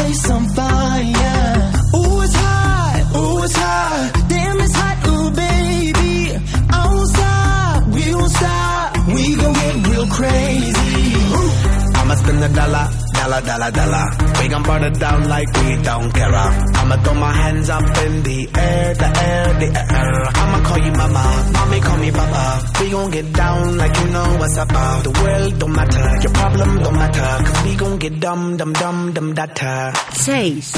A 12.41 12.49
dollar, 12.49 12.89
dollar, 13.13 13.41
dollar, 13.41 13.71
dollar. 13.71 14.05
We 14.41 14.47
gon' 14.47 14.63
burn 14.63 14.83
it 14.83 14.99
down 14.99 15.29
like 15.29 15.47
we 15.61 15.77
don't 15.83 16.11
care. 16.11 16.33
I'ma 16.33 16.95
throw 17.03 17.13
my 17.13 17.31
hands 17.31 17.69
up 17.69 17.83
in 17.83 18.23
the 18.23 18.49
air, 18.57 18.93
the 18.95 19.05
air, 19.05 19.53
the 19.59 19.67
air. 19.77 20.25
I'ma 20.33 20.63
call 20.65 20.77
you 20.79 20.91
mama, 20.91 21.51
mommy 21.53 21.79
call 21.81 21.97
me 21.97 22.11
papa. 22.11 22.71
We 22.81 22.89
gon' 22.89 23.11
get 23.11 23.31
down 23.33 23.77
like 23.77 23.95
you 23.95 24.07
know 24.07 24.37
what's 24.39 24.57
up. 24.57 24.71
uh. 24.73 25.01
The 25.03 25.11
world 25.11 25.59
don't 25.59 25.71
matter, 25.71 26.17
your 26.23 26.33
problem 26.33 26.79
don't 26.79 26.95
matter. 26.95 27.43
Cause 27.45 27.63
we 27.63 27.75
gon' 27.75 27.97
get 27.99 28.19
dumb, 28.19 28.57
dumb, 28.57 28.73
dumb, 28.73 29.13
dumb, 29.13 29.33
data. 29.35 29.93
6. 30.13 30.73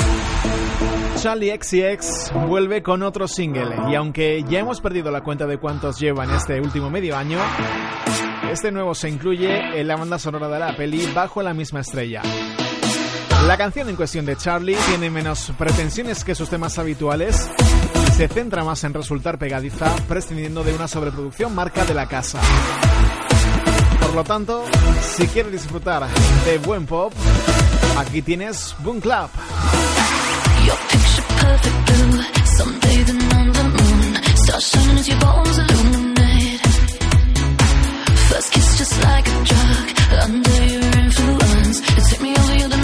Charlie 1.22 1.52
XCX 1.58 2.34
vuelve 2.50 2.84
con 2.84 3.04
otro 3.04 3.30
single 3.30 3.90
y 3.90 3.96
aunque 3.96 4.44
ya 4.44 4.60
hemos 4.60 4.82
perdido 4.82 5.12
la 5.12 5.22
cuenta 5.22 5.48
de 5.48 5.58
cuántos 5.58 5.98
llevan 5.98 6.30
este 6.32 6.60
último 6.60 6.90
medio 6.90 7.16
año, 7.16 7.40
este 8.54 8.72
nuevo 8.72 8.94
se 8.94 9.10
incluye 9.10 9.80
en 9.80 9.88
la 9.88 9.96
banda 9.96 10.20
sonora 10.20 10.48
de 10.48 10.60
la 10.60 10.76
peli 10.76 11.10
Bajo 11.14 11.42
la 11.42 11.56
misma 11.56 11.80
estrella. 11.80 12.22
La 13.48 13.58
canción 13.58 13.90
en 13.90 13.96
cuestión 13.96 14.26
de 14.26 14.38
Charlie 14.38 14.78
tiene 14.88 15.10
menos 15.10 15.52
pretensiones 15.58 16.24
que 16.24 16.36
sus 16.36 16.50
temas 16.50 16.78
habituales 16.78 17.50
se 18.16 18.28
centra 18.28 18.64
más 18.64 18.84
en 18.84 18.94
resultar 18.94 19.40
pegadiza, 19.40 19.96
prescindiendo 20.08 20.64
de 20.64 20.74
una 20.74 20.88
sobreproducción 20.88 21.54
marca 21.56 21.84
de 21.84 21.96
la 21.96 22.08
casa. 22.08 22.40
Por 24.00 24.14
lo 24.14 24.24
tanto, 24.24 24.64
si 25.02 25.26
quieres 25.28 25.52
disfrutar 25.52 26.08
de 26.46 26.60
buen 26.60 26.86
pop, 26.86 27.12
aquí 27.98 28.22
tienes 28.22 28.76
Boom 28.84 29.02
Club. 29.02 29.30
Kiss 38.52 38.78
just 38.78 39.04
like 39.04 39.28
a 39.28 39.44
drug, 39.44 40.22
under 40.24 40.66
your 40.66 40.84
influence. 41.04 41.78
You 41.96 42.04
take 42.10 42.22
me 42.22 42.32
over, 42.36 42.56
you're 42.56 42.83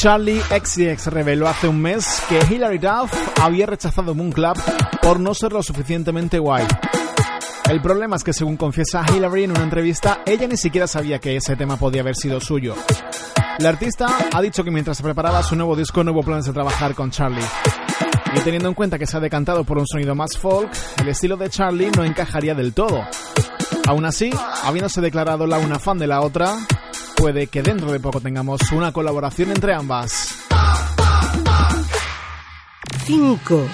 Charlie 0.00 0.40
XCX 0.40 1.08
reveló 1.08 1.46
hace 1.46 1.68
un 1.68 1.78
mes 1.78 2.22
que 2.26 2.38
Hilary 2.50 2.78
Duff 2.78 3.12
había 3.38 3.66
rechazado 3.66 4.14
Moon 4.14 4.32
Club 4.32 4.56
por 5.02 5.20
no 5.20 5.34
ser 5.34 5.52
lo 5.52 5.62
suficientemente 5.62 6.38
guay. 6.38 6.66
El 7.68 7.82
problema 7.82 8.16
es 8.16 8.24
que 8.24 8.32
según 8.32 8.56
confiesa 8.56 9.04
Hilary 9.14 9.44
en 9.44 9.50
una 9.50 9.62
entrevista, 9.62 10.22
ella 10.24 10.48
ni 10.48 10.56
siquiera 10.56 10.86
sabía 10.86 11.18
que 11.18 11.36
ese 11.36 11.54
tema 11.54 11.76
podía 11.76 12.00
haber 12.00 12.16
sido 12.16 12.40
suyo. 12.40 12.76
La 13.58 13.68
artista 13.68 14.06
ha 14.32 14.40
dicho 14.40 14.64
que 14.64 14.70
mientras 14.70 15.02
preparaba 15.02 15.42
su 15.42 15.54
nuevo 15.54 15.76
disco 15.76 16.02
no 16.02 16.12
hubo 16.12 16.22
planes 16.22 16.46
de 16.46 16.54
trabajar 16.54 16.94
con 16.94 17.10
Charlie. 17.10 17.44
Y 18.34 18.40
teniendo 18.40 18.70
en 18.70 18.74
cuenta 18.74 18.98
que 18.98 19.06
se 19.06 19.18
ha 19.18 19.20
decantado 19.20 19.64
por 19.64 19.76
un 19.76 19.86
sonido 19.86 20.14
más 20.14 20.30
folk, 20.38 20.70
el 21.02 21.08
estilo 21.08 21.36
de 21.36 21.50
Charlie 21.50 21.90
no 21.94 22.04
encajaría 22.04 22.54
del 22.54 22.72
todo. 22.72 23.04
Aún 23.86 24.06
así, 24.06 24.30
habiéndose 24.64 25.02
declarado 25.02 25.46
la 25.46 25.58
una 25.58 25.78
fan 25.78 25.98
de 25.98 26.06
la 26.06 26.22
otra, 26.22 26.56
puede 27.20 27.48
que 27.48 27.62
dentro 27.62 27.92
de 27.92 28.00
poco 28.00 28.20
tengamos 28.20 28.60
una 28.72 28.92
colaboración 28.92 29.50
entre 29.50 29.74
ambas. 29.74 30.36
5. 33.04 33.68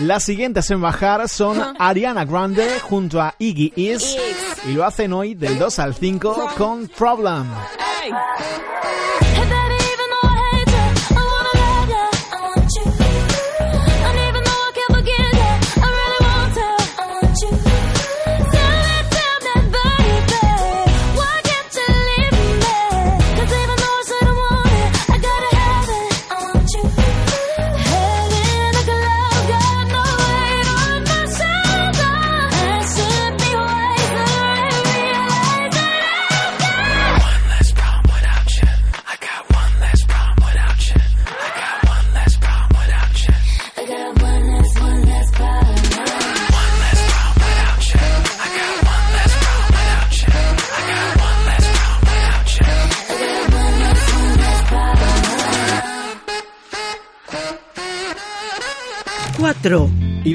Las 0.00 0.24
siguientes 0.24 0.68
en 0.70 0.80
bajar 0.80 1.28
son 1.28 1.60
Ariana 1.78 2.24
Grande 2.24 2.80
junto 2.80 3.20
a 3.20 3.34
Iggy 3.38 3.72
Is 3.76 4.16
y 4.68 4.72
lo 4.72 4.84
hacen 4.84 5.12
hoy 5.12 5.34
del 5.34 5.58
2 5.58 5.78
al 5.78 5.94
5 5.94 6.50
con 6.56 6.88
Problem. 6.88 7.46
Hey, 8.02 8.10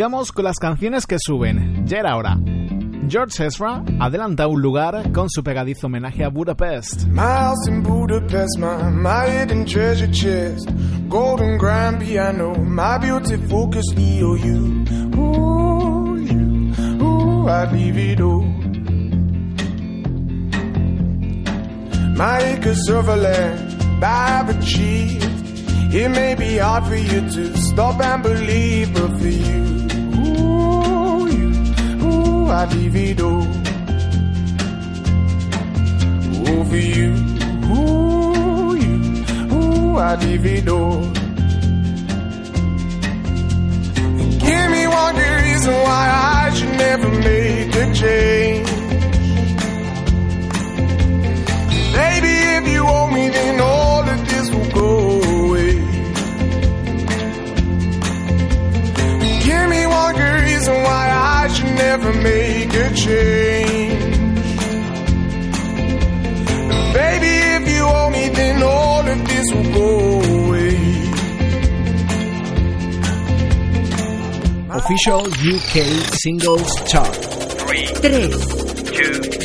4. 0.03 0.09
Y 0.09 0.11
vamos 0.11 0.31
con 0.31 0.43
las 0.45 0.57
canciones 0.57 1.05
que 1.05 1.17
suben. 1.17 1.85
Ya 1.85 1.99
era 1.99 2.17
hora. 2.17 2.37
George 3.07 3.45
Ezra 3.45 3.83
adelanta 3.99 4.47
un 4.47 4.61
lugar 4.61 5.11
con 5.11 5.29
su 5.29 5.43
pegadizo 5.43 5.87
homenaje 5.87 6.23
a 6.23 6.29
Budapest. 6.29 7.07
House 7.15 7.67
in 7.67 7.83
Budapest, 7.83 8.57
my, 8.59 8.89
my 8.91 9.29
hidden 9.29 9.65
treasure 9.65 10.11
chest, 10.11 10.69
golden 11.09 11.57
grand 11.57 11.99
piano, 12.01 12.53
my 12.55 12.97
beauty 12.97 13.37
focus 13.47 13.85
EOU. 13.95 15.15
Ooh, 15.17 16.17
you, 16.17 16.73
ooh, 17.03 17.47
I'd 17.49 17.71
leave 17.73 17.97
it 17.97 18.21
all. 18.21 18.43
My 22.15 22.39
acres 22.39 22.89
of 22.89 23.07
land 23.07 24.03
I've 24.03 24.49
achieved. 24.49 25.23
It 25.95 26.09
may 26.09 26.33
be 26.35 26.57
hard 26.57 26.85
for 26.85 26.95
you 26.95 27.21
to 27.21 27.57
stop 27.57 28.01
and 28.01 28.23
believe, 28.23 28.93
but 28.95 29.11
for 29.19 29.27
you, 29.27 29.83
leave 32.75 32.95
it 32.95 33.19
for 36.69 36.75
you, 36.75 37.11
ooh, 37.73 38.75
you, 38.75 38.95
ooh, 39.53 39.97
I'd 39.97 40.21
leave. 40.23 40.43
Give 44.45 44.67
me 44.75 44.83
one 44.87 45.15
good 45.15 45.35
reason 45.45 45.73
why 45.87 46.05
I 46.13 46.53
should 46.55 46.75
never 46.77 47.09
make 47.09 47.75
a 47.75 47.85
change. 48.01 48.69
Baby, 51.97 52.35
if 52.57 52.67
you 52.67 52.81
owe 52.85 53.09
me, 53.09 53.29
then 53.29 53.61
all 53.61 53.82
make 62.21 62.73
a 62.73 62.93
change. 62.93 64.03
Baby, 66.93 67.33
if 67.57 67.67
you 67.75 67.83
owe 67.83 68.09
me, 68.11 68.29
then 68.29 68.63
all 68.63 69.07
of 69.07 69.27
this 69.27 69.45
will 69.53 69.71
go 69.73 70.21
away. 70.21 70.77
Official 74.69 75.21
UK 75.21 75.73
Singles 76.21 76.69
Chart. 76.85 77.15
3. 78.01 78.29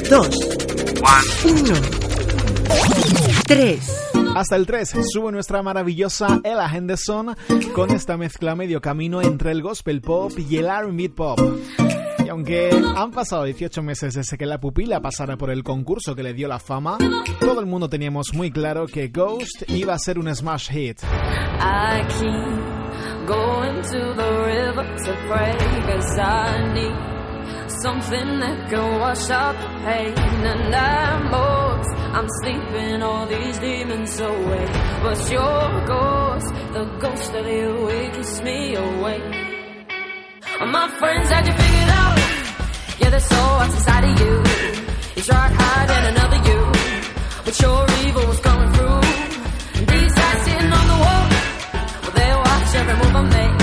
2. 0.04 0.22
1. 1.00 1.98
3. 3.46 3.98
Hasta 4.34 4.56
el 4.56 4.66
3 4.66 4.94
sube 5.10 5.32
nuestra 5.32 5.62
maravillosa 5.62 6.40
Ella 6.44 6.68
Henderson 6.72 7.34
con 7.74 7.90
esta 7.90 8.16
mezcla 8.16 8.54
medio 8.54 8.80
camino 8.80 9.22
entre 9.22 9.52
el 9.52 9.62
gospel 9.62 10.00
pop 10.00 10.32
y 10.38 10.56
el 10.56 10.66
R&B 10.66 11.08
pop. 11.10 11.40
Y 12.28 12.30
aunque 12.30 12.68
han 12.94 13.10
pasado 13.10 13.44
18 13.44 13.82
meses 13.82 14.12
desde 14.12 14.36
que 14.36 14.44
la 14.44 14.60
pupila 14.60 15.00
pasara 15.00 15.38
por 15.38 15.48
el 15.50 15.64
concurso 15.64 16.14
que 16.14 16.22
le 16.22 16.34
dio 16.34 16.46
la 16.46 16.58
fama, 16.58 16.98
todo 17.40 17.58
el 17.60 17.64
mundo 17.64 17.88
teníamos 17.88 18.34
muy 18.34 18.50
claro 18.50 18.86
que 18.86 19.08
Ghost 19.08 19.62
iba 19.68 19.94
a 19.94 19.98
ser 19.98 20.18
un 20.18 20.28
smash 20.36 20.68
hit. 20.68 20.98
I 21.02 21.06
I 21.58 22.02
need 26.74 26.92
I'm 32.10 32.28
sleeping 32.42 33.02
all 33.02 33.26
these 33.26 33.58
demons 33.58 34.20
away. 34.20 34.66
But 35.02 35.30
your 35.30 35.86
ghost, 35.86 36.46
the 36.74 36.84
ghost 37.00 37.34
of 37.34 37.46
you, 37.46 37.88
it 37.88 38.12
keeps 38.12 38.42
me 38.42 38.74
awake. 38.74 39.48
My 40.60 40.88
friends 40.98 41.30
had 41.30 41.46
you 41.46 41.52
figured 41.52 41.88
out 41.88 42.17
Yeah, 43.08 43.12
there's 43.12 43.24
so 43.24 43.40
what's 43.56 43.74
inside 43.74 44.04
of 44.04 44.20
you 44.20 44.34
You 45.16 45.22
tried 45.22 45.52
hiding 45.60 46.04
another 46.12 46.40
you 46.48 46.60
But 47.42 47.54
your 47.58 47.80
evil 48.04 48.26
was 48.28 48.40
coming 48.40 48.70
through 48.74 49.00
And 49.78 49.86
these 49.88 50.12
guys 50.12 50.38
sitting 50.44 50.72
on 50.78 50.86
the 50.92 50.98
wall 51.04 51.24
well, 52.02 52.14
they 52.18 52.30
watch 52.44 52.74
every 52.80 52.96
move 53.00 53.16
I 53.16 53.22
make. 53.36 53.58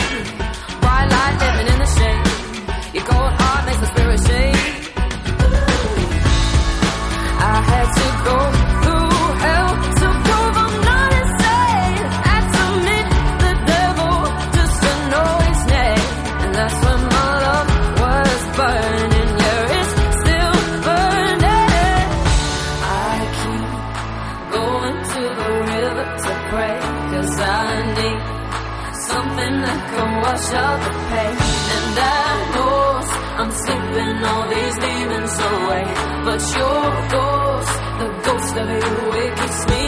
Bright 0.82 1.08
light 1.14 1.36
living 1.44 1.68
in 1.74 1.80
the 1.84 1.90
shade. 1.98 2.96
Your 2.96 3.06
cold 3.06 3.34
heart 3.40 3.66
makes 3.68 3.82
my 3.84 3.88
spirit 3.94 4.20
shake. 4.28 4.66
I 7.38 7.56
had 7.70 7.88
to 7.98 8.06
go 8.26 8.55
But 36.36 36.42
your 36.58 36.92
ghost, 37.16 37.74
the 38.00 38.10
ghost 38.26 38.56
of 38.58 38.68
you, 38.70 38.84
it 39.24 39.38
keeps 39.38 39.68
me 39.70 39.85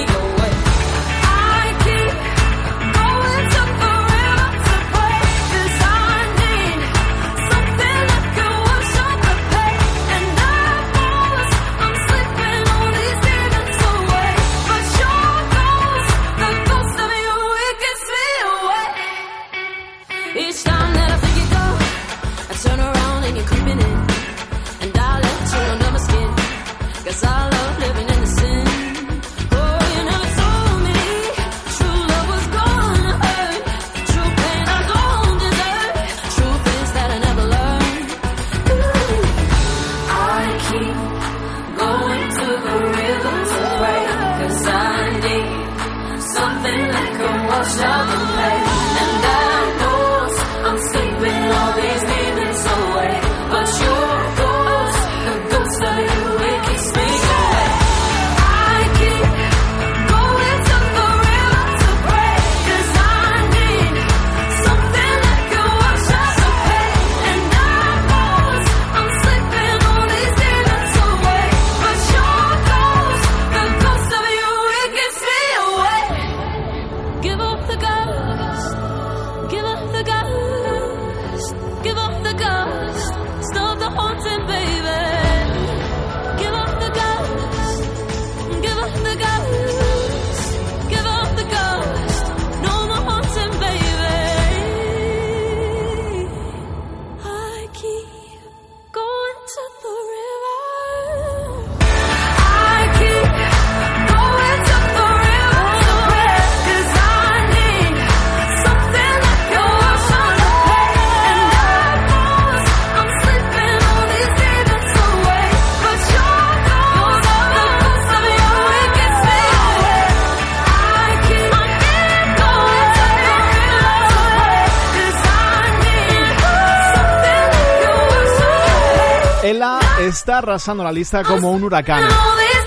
está 130.08 130.40
arrasando 130.40 130.84
la 130.84 130.92
lista 130.92 131.24
como 131.24 131.52
un 131.52 131.64
huracán. 131.64 132.08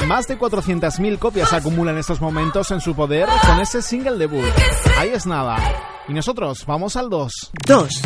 Más 0.07 0.27
de 0.29 0.39
400.000 0.39 1.19
copias 1.19 1.53
acumula 1.53 1.91
en 1.91 1.99
estos 1.99 2.21
momentos 2.21 2.71
en 2.71 2.81
su 2.81 2.95
poder 2.95 3.29
con 3.47 3.61
ese 3.61 3.83
single 3.83 4.17
debut. 4.17 4.45
Ahí 4.99 5.11
es 5.11 5.27
nada. 5.27 5.57
Y 6.09 6.13
nosotros 6.13 6.65
vamos 6.67 6.97
al 6.97 7.09
2. 7.09 7.33
2. 7.67 8.03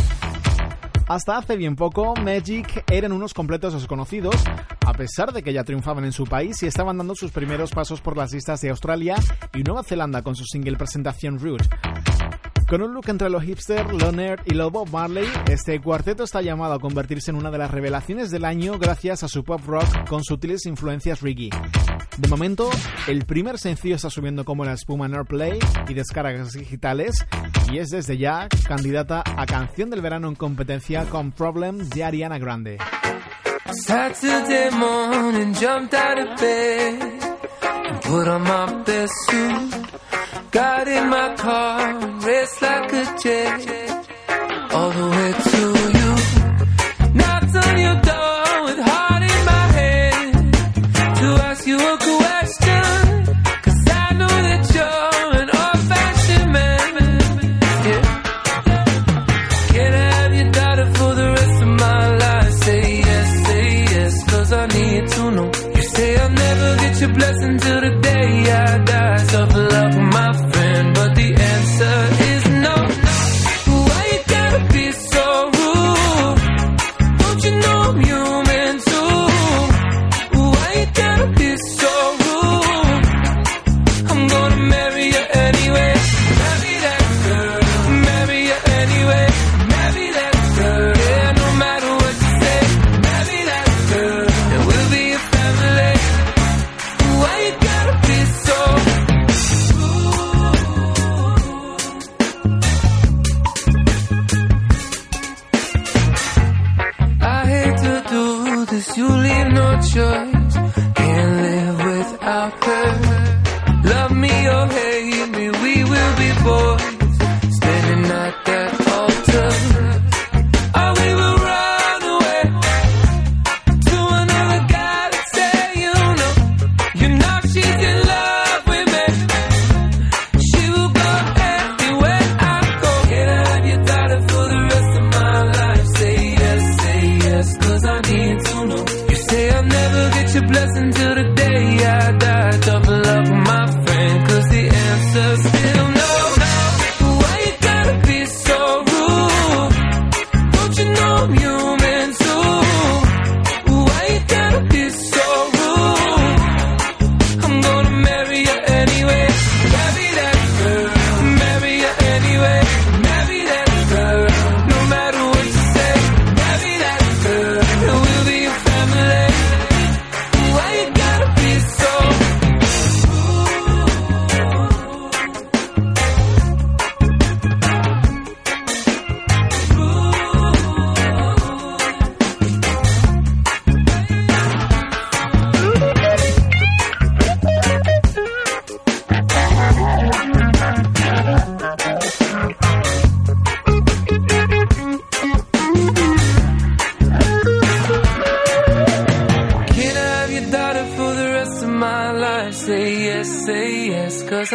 Hasta 1.06 1.36
hace 1.36 1.56
bien 1.56 1.76
poco, 1.76 2.14
Magic 2.16 2.84
eran 2.90 3.12
unos 3.12 3.34
completos 3.34 3.74
desconocidos, 3.74 4.36
a 4.86 4.92
pesar 4.94 5.32
de 5.32 5.42
que 5.42 5.52
ya 5.52 5.62
triunfaban 5.62 6.04
en 6.04 6.12
su 6.12 6.24
país 6.24 6.62
y 6.62 6.66
estaban 6.66 6.96
dando 6.96 7.14
sus 7.14 7.30
primeros 7.30 7.72
pasos 7.72 8.00
por 8.00 8.16
las 8.16 8.32
listas 8.32 8.60
de 8.62 8.70
Australia 8.70 9.16
y 9.52 9.62
Nueva 9.62 9.82
Zelanda 9.82 10.22
con 10.22 10.34
su 10.34 10.44
single 10.44 10.76
presentación 10.76 11.38
Root. 11.38 11.62
Con 12.68 12.82
un 12.82 12.94
look 12.94 13.08
entre 13.08 13.28
lo 13.28 13.40
hipster, 13.40 13.92
lo 13.94 14.10
nerd 14.10 14.40
y 14.46 14.54
lo 14.54 14.70
Bob 14.70 14.90
Marley, 14.90 15.28
este 15.50 15.80
cuarteto 15.80 16.24
está 16.24 16.40
llamado 16.40 16.74
a 16.74 16.80
convertirse 16.80 17.30
en 17.30 17.36
una 17.36 17.50
de 17.50 17.58
las 17.58 17.70
revelaciones 17.70 18.30
del 18.30 18.44
año 18.44 18.78
gracias 18.78 19.22
a 19.22 19.28
su 19.28 19.44
pop 19.44 19.60
rock 19.66 20.08
con 20.08 20.24
sutiles 20.24 20.66
influencias 20.66 21.20
reggae. 21.20 21.50
De 22.16 22.28
momento, 22.28 22.70
el 23.06 23.24
primer 23.26 23.58
sencillo 23.58 23.96
está 23.96 24.08
subiendo 24.08 24.44
como 24.44 24.64
la 24.64 24.72
espuma 24.72 25.06
en 25.06 25.14
Airplay 25.14 25.58
y 25.88 25.94
descargas 25.94 26.52
digitales 26.52 27.26
y 27.70 27.78
es 27.78 27.90
desde 27.90 28.16
ya 28.16 28.48
candidata 28.66 29.22
a 29.24 29.46
canción 29.46 29.90
del 29.90 30.00
verano 30.00 30.28
en 30.28 30.34
competencia 30.34 31.04
con 31.04 31.32
Problem 31.32 31.88
de 31.90 32.04
Ariana 32.04 32.38
Grande. 32.38 32.78
Saturday 33.86 34.70
morning, 34.70 35.52
jumped 35.54 35.94
out 35.94 36.18
of 36.18 36.40
bed 36.40 37.34
put 38.04 38.28
on 38.28 38.42
my 38.42 38.82
best 38.84 39.12
suit. 39.28 39.83
Got 40.54 40.86
in 40.86 41.08
my 41.08 41.34
car, 41.34 41.98
raced 42.20 42.62
like 42.62 42.92
a 42.92 43.04
jet 43.20 44.06
all 44.72 44.90
the 44.90 45.06
way 45.16 45.32
to 45.50 45.62
you. 45.98 46.10
Knocked 47.12 47.56
on 47.56 47.76
your 47.86 47.98
door 48.10 48.64
with 48.66 48.78
heart 48.78 49.22
in 49.24 49.40
my 49.52 49.66
hand 49.78 50.54
to 51.18 51.26
ask 51.48 51.66
you 51.66 51.76
a 51.76 52.03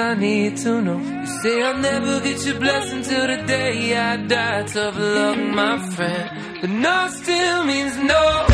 I 0.09 0.15
need 0.15 0.57
to 0.57 0.81
know. 0.81 0.97
You 0.97 1.27
say 1.27 1.61
I'll 1.61 1.77
never 1.77 2.19
get 2.21 2.43
your 2.43 2.59
blessing 2.59 3.03
till 3.03 3.27
the 3.27 3.43
day 3.45 3.95
I 3.95 4.17
die. 4.17 4.63
Tough 4.63 4.97
luck, 4.97 5.37
my 5.37 5.77
friend. 5.93 6.59
But 6.61 6.69
no 6.71 7.09
still 7.11 7.63
means 7.65 7.95
no. 7.95 8.48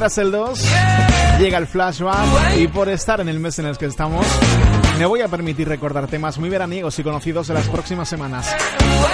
Tras 0.00 0.16
el 0.16 0.30
2, 0.32 0.64
llega 1.40 1.58
el 1.58 1.66
flashback 1.66 2.56
y 2.56 2.68
por 2.68 2.88
estar 2.88 3.20
en 3.20 3.28
el 3.28 3.38
mes 3.38 3.58
en 3.58 3.66
el 3.66 3.76
que 3.76 3.84
estamos, 3.84 4.24
me 5.00 5.06
voy 5.06 5.22
a 5.22 5.28
permitir 5.28 5.66
recordar 5.66 6.08
temas 6.08 6.38
muy 6.38 6.50
veraniegos 6.50 6.98
y 6.98 7.02
conocidos 7.02 7.48
de 7.48 7.54
las 7.54 7.66
próximas 7.70 8.06
semanas. 8.06 8.54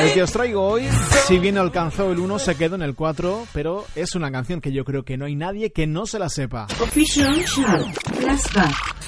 El 0.01 0.13
que 0.13 0.25
os 0.25 0.33
traigo 0.33 0.67
hoy, 0.67 0.89
si 1.29 1.39
bien 1.39 1.57
alcanzó 1.59 2.11
el 2.11 2.19
1, 2.19 2.41
se 2.41 2.57
quedó 2.57 2.75
en 2.75 2.83
el 2.83 2.97
4, 2.97 3.47
pero 3.53 3.85
es 3.95 4.17
una 4.17 4.33
canción 4.33 4.61
que 4.61 4.73
yo 4.73 4.85
creo 4.85 5.05
que 5.05 5.17
no 5.17 5.27
hay 5.27 5.37
nadie 5.37 5.71
que 5.71 5.87
no 5.87 6.05
se 6.07 6.19
la 6.19 6.29
sepa. 6.29 6.67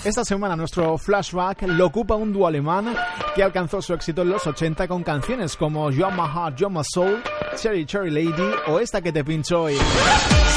Esta 0.04 0.24
semana 0.24 0.54
nuestro 0.54 0.96
flashback 0.96 1.62
lo 1.62 1.86
ocupa 1.86 2.14
un 2.14 2.32
dúo 2.32 2.46
alemán 2.46 2.94
que 3.34 3.42
alcanzó 3.42 3.82
su 3.82 3.94
éxito 3.94 4.22
en 4.22 4.28
los 4.28 4.46
80 4.46 4.86
con 4.86 5.02
canciones 5.02 5.56
como 5.56 5.90
You're 5.90 6.14
My 6.14 6.28
Heart, 6.32 6.58
You're 6.58 6.72
My 6.72 6.84
Soul, 6.84 7.20
Cherry 7.56 7.86
Cherry 7.86 8.12
Lady 8.12 8.52
o 8.68 8.78
esta 8.78 9.02
que 9.02 9.12
te 9.12 9.24
pincho 9.24 9.62
hoy. 9.62 9.76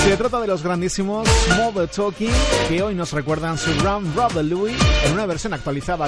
Se 0.03 0.17
trata 0.17 0.39
de 0.39 0.47
los 0.47 0.63
grandísimos 0.63 1.27
Mother 1.57 1.87
Talking 1.87 2.31
que 2.67 2.81
hoy 2.81 2.93
nos 2.93 3.11
recuerdan 3.11 3.57
su 3.57 3.73
Ram 3.81 4.13
Robert 4.15 4.47
Louis 4.47 4.75
en 5.05 5.13
una 5.13 5.25
versión 5.25 5.53
actualizada 5.53 6.07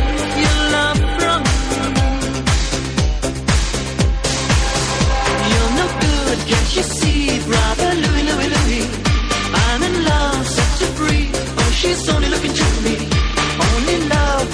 she's 6.71 7.01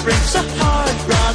breaks 0.02 0.34
a 0.34 0.42
heart, 0.58 1.08
right? 1.08 1.27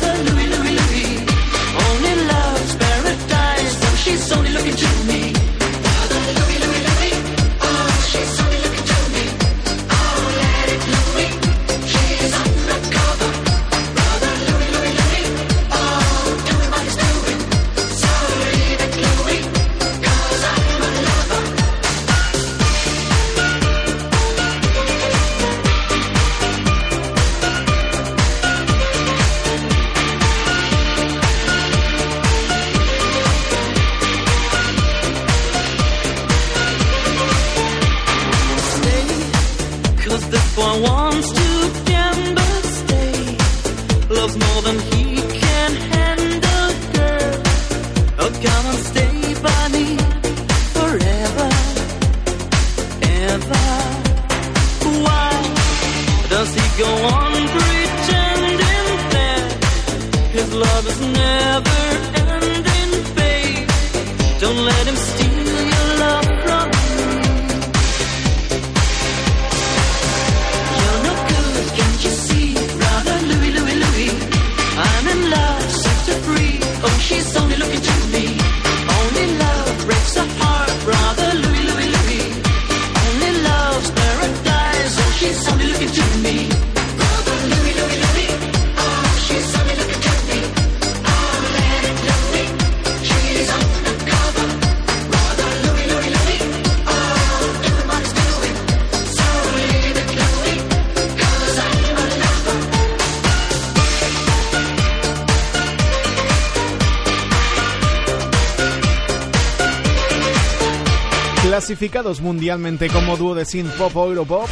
Clasificados 111.64 112.20
mundialmente 112.20 112.90
como 112.90 113.16
dúo 113.16 113.36
de 113.36 113.46
synth 113.46 113.72
pop 113.78 113.96
o 113.96 114.08
europop, 114.08 114.50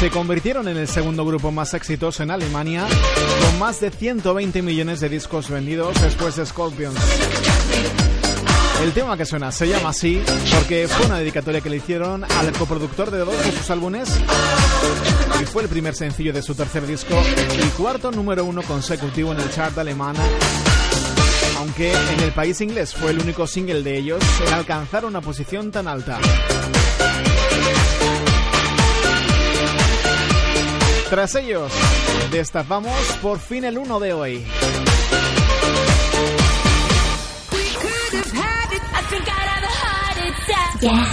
se 0.00 0.10
convirtieron 0.10 0.66
en 0.66 0.76
el 0.76 0.88
segundo 0.88 1.24
grupo 1.24 1.52
más 1.52 1.72
exitoso 1.72 2.24
en 2.24 2.32
Alemania, 2.32 2.84
con 3.40 3.60
más 3.60 3.78
de 3.78 3.92
120 3.92 4.60
millones 4.62 4.98
de 4.98 5.08
discos 5.08 5.48
vendidos 5.48 5.94
después 6.02 6.34
de 6.34 6.44
Scorpions. 6.44 6.98
El 8.82 8.92
tema 8.92 9.16
que 9.16 9.24
suena 9.24 9.52
se 9.52 9.68
llama 9.68 9.90
así 9.90 10.20
porque 10.52 10.88
fue 10.88 11.06
una 11.06 11.20
dedicatoria 11.20 11.60
que 11.60 11.70
le 11.70 11.76
hicieron 11.76 12.24
al 12.24 12.50
coproductor 12.50 13.12
de 13.12 13.18
dos 13.18 13.38
de 13.44 13.52
sus 13.52 13.70
álbumes 13.70 14.08
y 15.40 15.44
fue 15.44 15.62
el 15.62 15.68
primer 15.68 15.94
sencillo 15.94 16.32
de 16.32 16.42
su 16.42 16.56
tercer 16.56 16.84
disco 16.88 17.14
y 17.56 17.68
cuarto 17.80 18.10
número 18.10 18.44
uno 18.44 18.62
consecutivo 18.62 19.30
en 19.30 19.38
el 19.38 19.50
chart 19.52 19.78
alemán 19.78 20.16
aunque 21.58 21.92
en 21.92 22.20
el 22.20 22.32
país 22.32 22.60
inglés 22.60 22.94
fue 22.94 23.10
el 23.10 23.20
único 23.20 23.46
single 23.46 23.82
de 23.82 23.98
ellos 23.98 24.22
en 24.46 24.54
alcanzar 24.54 25.04
una 25.04 25.20
posición 25.20 25.70
tan 25.70 25.88
alta. 25.88 26.18
Tras 31.10 31.34
ellos, 31.34 31.72
destapamos 32.30 32.94
por 33.22 33.40
fin 33.40 33.64
el 33.64 33.78
1 33.78 34.00
de 34.00 34.12
hoy. 34.12 34.46
Este 40.80 41.12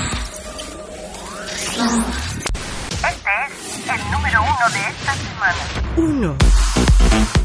es 3.03 3.89
el 3.89 4.11
número 4.11 4.41
uno 4.41 4.69
de 4.73 4.79
esta 4.89 5.15
semana. 5.15 5.57
1. 5.97 6.64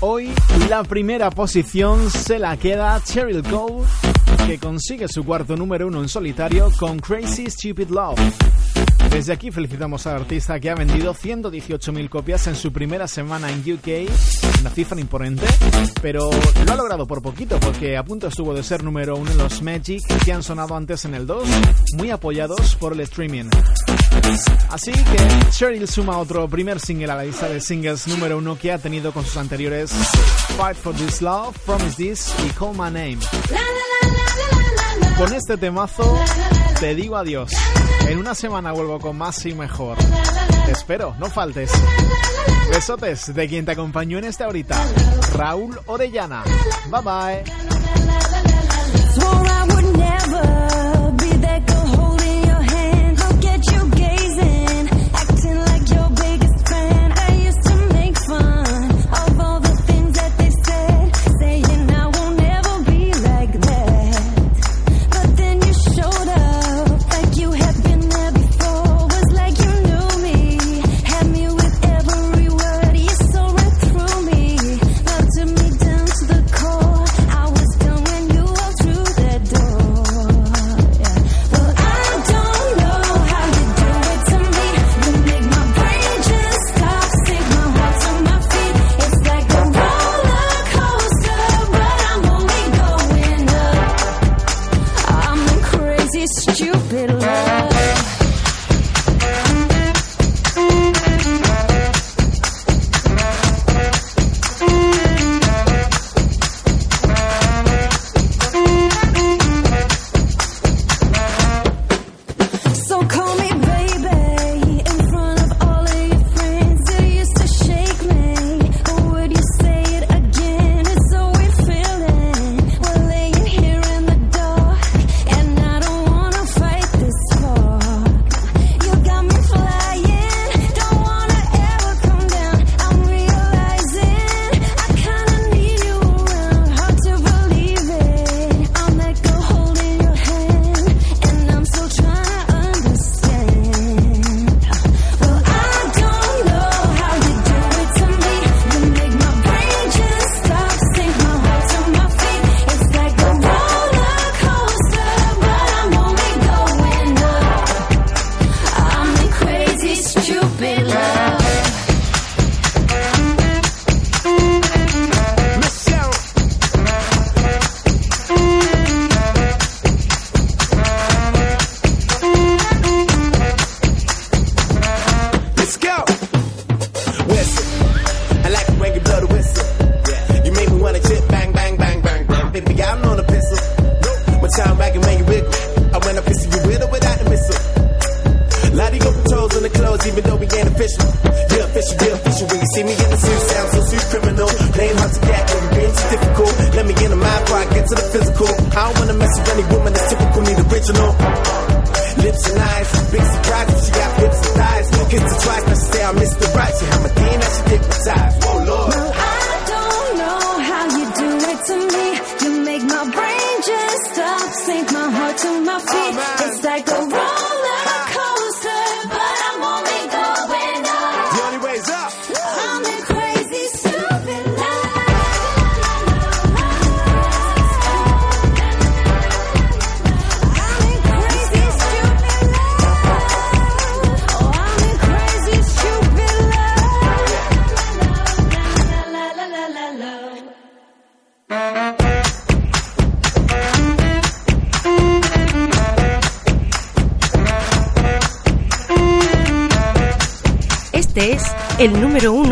Hoy 0.01 0.31
la 0.69 0.83
primera 0.83 1.31
posición 1.31 2.11
se 2.11 2.39
la 2.39 2.57
queda 2.57 3.03
Cheryl 3.05 3.43
Cole, 3.43 3.85
que 4.47 4.59
consigue 4.59 5.07
su 5.09 5.25
cuarto 5.25 5.57
número 5.57 5.89
uno 5.89 6.01
en 6.01 6.09
solitario 6.09 6.71
con 6.79 6.99
Crazy 6.99 7.51
Stupid 7.51 7.91
Love. 7.91 8.19
Desde 9.11 9.33
aquí 9.33 9.51
felicitamos 9.51 10.07
al 10.07 10.17
artista 10.17 10.59
que 10.61 10.71
ha 10.71 10.75
vendido 10.75 11.13
118.000 11.15 12.09
copias 12.09 12.47
en 12.47 12.55
su 12.55 12.73
primera 12.73 13.09
semana 13.09 13.51
en 13.51 13.61
UK, 13.61 14.09
una 14.61 14.71
cifra 14.71 15.01
imponente, 15.01 15.45
pero 16.01 16.31
lo 16.65 16.73
ha 16.73 16.77
logrado 16.77 17.07
por 17.07 17.21
poquito 17.21 17.59
porque 17.61 17.97
a 17.97 18.05
punto 18.05 18.29
estuvo 18.29 18.55
de 18.55 18.63
ser 18.63 18.85
número 18.85 19.17
uno 19.17 19.31
en 19.31 19.39
los 19.39 19.63
Magic 19.63 20.01
que 20.25 20.33
han 20.33 20.43
sonado 20.43 20.77
antes 20.77 21.05
en 21.05 21.15
el 21.15 21.27
2, 21.27 21.49
muy 21.97 22.11
apoyados 22.11 22.77
por 22.77 22.93
el 22.93 23.01
streaming. 23.01 23.51
Así 24.71 24.93
que 24.93 25.51
Cheryl 25.51 25.89
suma 25.89 26.19
otro 26.19 26.49
primer 26.49 26.79
single 26.79 27.11
a 27.11 27.17
la 27.17 27.25
lista 27.25 27.49
de 27.49 27.61
singles 27.61 28.07
número 28.07 28.39
uno 28.39 28.57
que 28.57 28.73
ha 28.73 28.79
tenido 28.79 29.13
con 29.13 29.25
sus 29.25 29.37
anteriores 29.37 29.91
Fight 30.57 30.77
for 30.77 30.95
This 30.95 31.21
Love, 31.21 31.59
Promise 31.67 31.97
This 31.97 32.35
y 32.47 32.51
Call 32.51 32.73
My 32.73 32.91
Name. 32.91 33.19
Con 35.19 35.33
este 35.35 35.57
temazo 35.57 36.19
te 36.81 36.95
digo 36.95 37.17
adiós. 37.17 37.53
En 38.09 38.19
una 38.19 38.35
semana 38.35 38.73
vuelvo 38.73 38.99
con 38.99 39.17
más 39.19 39.45
y 39.45 39.55
mejor. 39.55 39.99
Te 40.65 40.73
espero, 40.73 41.15
no 41.19 41.27
faltes. 41.27 41.71
Besotes 42.71 43.35
de 43.35 43.49
quien 43.49 43.67
te 43.67 43.73
acompañó 43.73 44.17
en 44.19 44.25
esta 44.25 44.49
horita, 44.49 44.83
Raúl 45.35 45.79
Orellana. 45.87 46.43
Bye 46.91 47.03
bye. 47.03 47.80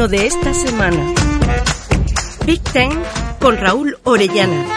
De 0.09 0.27
esta 0.27 0.55
semana. 0.55 1.15
Big 2.47 2.63
Ten 2.73 2.91
con 3.41 3.59
Raúl 3.59 3.99
Orellana. 4.05 4.68